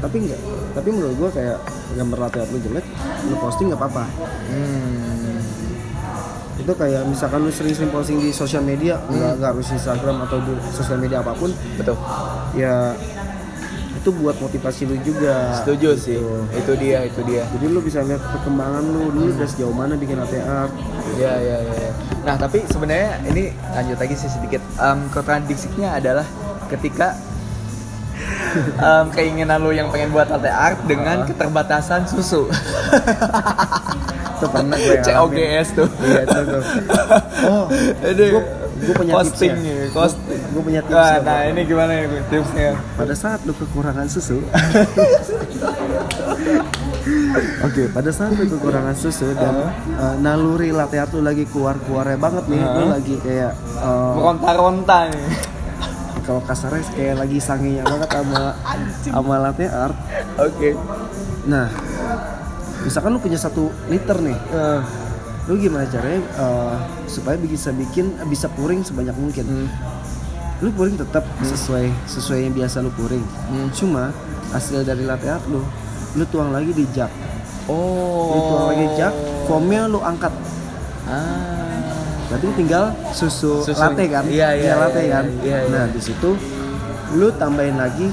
[0.02, 0.40] tapi enggak
[0.72, 1.56] tapi menurut gua kayak
[1.94, 2.86] gambar latte art lu jelek
[3.24, 4.04] lu posting nggak apa-apa
[4.44, 5.38] Hmm.
[6.58, 10.52] itu kayak misalkan lu sering-sering posting di sosial media nggak nggak harus Instagram atau di
[10.68, 11.96] sosial media apa pun Betul.
[12.52, 12.92] ya
[13.94, 16.18] itu buat motivasi lu juga Setuju sih.
[16.52, 17.46] Itu dia, itu dia.
[17.48, 20.74] jadi lu bisa lihat perkembangan lu dulu udah sejauh mana bikin latte art
[21.14, 21.90] Ya, ya, ya.
[22.22, 24.58] Nah, tapi sebenarnya ini lanjut lagi sih sedikit.
[24.74, 26.26] Em, kontradiksinya adalah
[26.66, 27.14] ketika
[28.86, 32.48] em, keinginan lu yang pengen buat latte art dengan keterbatasan susu.
[34.42, 35.88] itu pernah gue COGS tuh.
[36.02, 36.62] iya itu tuh
[37.46, 37.64] oh
[38.82, 42.74] gue punya Posting tipsnya nih, gue punya tips Nah, nah ini gimana ya tipsnya?
[42.98, 44.42] pada saat lu kekurangan susu.
[47.66, 52.44] Oke, pada saat lu kekurangan susu dan uh, naluri latte art lu lagi keluar-keluarnya banget
[52.50, 55.26] nih, lu lagi kayak uh, Meronta-ronta nih.
[56.32, 58.42] Kalau kasarnya kayak lagi sanginya banget sama
[59.04, 59.92] sama latte art.
[60.40, 60.72] Oke.
[61.44, 61.68] Nah,
[62.88, 64.80] misalkan lu punya satu liter nih, Eh,
[65.44, 69.44] lu gimana caranya uh, supaya bisa bikin bisa puring sebanyak mungkin?
[69.44, 69.68] Hmm.
[70.64, 73.20] Lu puring tetap sesuai sesuai yang biasa lu puring.
[73.52, 73.68] Hmm.
[73.76, 74.08] Cuma
[74.56, 75.60] hasil dari latte art lu,
[76.16, 77.12] lu tuang lagi di jug.
[77.68, 78.32] Oh.
[78.32, 79.14] Lu tuang lagi jug,
[79.44, 80.32] foamnya lu angkat.
[81.04, 81.71] Ah.
[82.32, 83.76] Berarti tinggal susu, Susu.
[83.76, 84.24] latte kan?
[84.24, 85.24] Iya, iya, latte iya, kan.
[85.44, 85.68] iya, iya.
[85.68, 86.32] Nah, di situ
[87.12, 88.08] lu tambahin lagi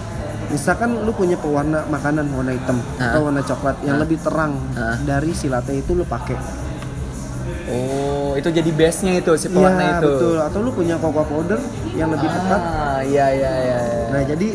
[0.50, 3.16] misalkan lu punya pewarna makanan warna hitam Ah.
[3.16, 5.00] atau warna coklat yang lebih terang Ah.
[5.00, 6.36] dari si latte itu lu pakai.
[7.70, 10.10] Oh, itu jadi base-nya itu si pewarna Iya, itu.
[10.12, 10.36] betul.
[10.42, 11.62] Atau lu punya cocoa powder
[11.94, 12.28] yang lebih.
[12.28, 13.78] Ah, iya iya iya.
[13.80, 14.04] iya.
[14.10, 14.48] Nah, jadi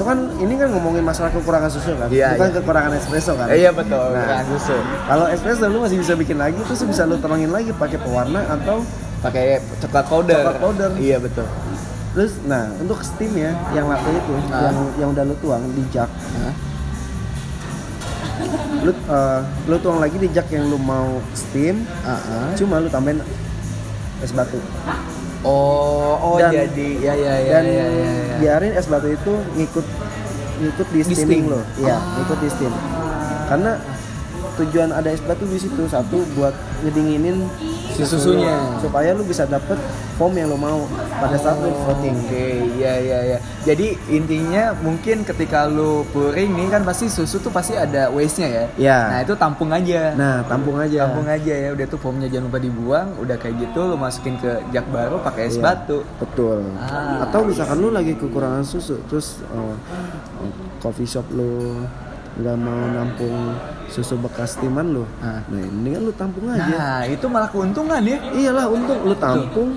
[0.00, 2.56] itu kan ini kan ngomongin masalah kekurangan susu kan, Iya, bukan iya.
[2.56, 3.46] kekurangan espresso kan.
[3.52, 4.40] Iya betul, Nah.
[4.48, 4.76] susu.
[5.04, 8.80] Kalau espresso lu masih bisa bikin lagi terus bisa lu terangin lagi pakai pewarna atau
[9.20, 10.40] Pakai coklat powder.
[10.40, 10.90] Coklat powder.
[10.96, 11.44] Iya betul.
[12.10, 14.66] terus nah untuk steam ya yang latte itu Ah.
[14.66, 16.54] yang yang udah lu tuang di Hah?
[18.82, 22.50] lu eh, lu tuang lagi di jug yang lu mau steam Ah, ah.
[22.58, 23.20] cuma lu tambahin
[24.18, 24.58] es batu
[25.40, 27.86] Oh, oh Dan- jadi ya ya ya dan ya ya.
[27.88, 28.36] ya.
[28.38, 29.86] biarin es batu itu ngikut
[30.60, 31.52] ngikut di Di steaming steam.
[31.52, 32.72] lo iya ngikut di steam
[33.48, 33.72] karena
[34.54, 36.52] tujuan ada es batu di situ satu buat
[36.84, 37.48] ngedinginin
[38.00, 38.56] Si susunya.
[38.56, 39.76] lu, supaya lu bisa dapet
[40.16, 40.88] foam yang lu mau
[41.20, 42.46] pada saat lu voting Oke,
[42.76, 43.38] iya iya iya.
[43.62, 48.64] Jadi intinya mungkin ketika lu pouring nih kan pasti susu tuh pasti ada waste-nya ya.
[48.76, 48.98] Iya.
[49.10, 50.00] Nah, itu tampung aja.
[50.14, 53.80] nah tampung aja Tampung aja ya, udah tuh foamnya jangan lupa dibuang, udah kayak gitu
[53.84, 55.62] lu masukin ke jug baru pakai es Iya.
[55.62, 55.98] batu.
[56.16, 56.64] Betul.
[56.78, 57.24] Ah.
[57.28, 59.76] Atau misalkan lu lagi kekurangan susu, terus uh,
[60.40, 61.76] uh, coffee shop lu
[62.40, 63.52] nggak mau nampung
[63.90, 65.42] susu bekas timan lu, Ah.
[65.44, 66.62] nah ini kan lu tampung aja.
[66.64, 68.18] Nah, itu malah keuntungan ya.
[68.30, 69.74] Iyalah untung lu tampung,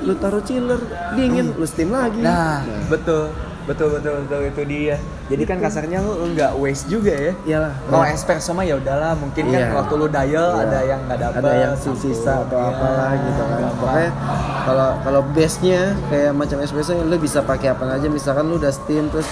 [0.00, 0.78] lu taruh chiller,
[1.12, 2.20] dingin, lu steam lagi.
[2.20, 3.28] Nah, betul.
[3.66, 4.94] Betul betul betul itu dia.
[5.26, 7.34] Jadi kan kasarnya lu nggak waste juga ya.
[7.42, 7.74] iyalah.
[7.82, 9.74] Kalau Nah, espresso mah ya udahlah, mungkin kan Iya.
[9.74, 10.22] waktu lu dial
[10.54, 10.62] Iya.
[10.62, 13.58] ada yang nggak dapet, ada yang sisa atau Iya, apalah gitu kan.
[13.58, 13.74] gampang.
[13.76, 14.10] Pokoknya
[14.62, 19.10] kalau kalau base-nya kayak macam espresso lu bisa pakai apa aja misalkan lu udah steam
[19.10, 19.26] terus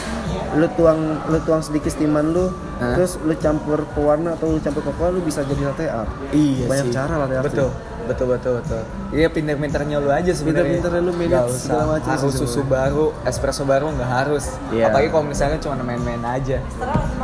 [0.55, 2.95] lu tuang lu tuang sedikit steaman lu Hah?
[2.95, 6.87] terus lu campur pewarna atau lu campur cocoa lu bisa jadi latte art Iya banyak
[6.89, 6.95] sih.
[6.95, 7.71] cara latte art Betul.
[8.05, 8.83] Betul betul betul.
[9.17, 10.77] Iya pinter-pinternya lu aja sebenarnya.
[10.77, 11.13] Pinter-pinternya lu
[11.49, 14.45] usah segala macam Harus susu baru, espresso baru nggak harus.
[14.69, 14.93] Iya.
[14.93, 16.61] Apalagi kalau misalnya cuma main-main aja.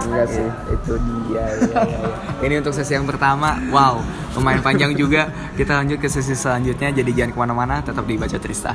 [0.01, 1.21] enggak sih Itu dia.
[1.29, 1.99] Iya, iya, iya.
[2.41, 3.61] Ini untuk sesi yang pertama.
[3.69, 4.01] Wow,
[4.33, 5.29] lumayan panjang juga.
[5.53, 6.89] Kita lanjut ke sesi selanjutnya.
[6.97, 7.85] Jadi jangan ke mana-mana.
[7.85, 8.73] Tetap di baca Trista.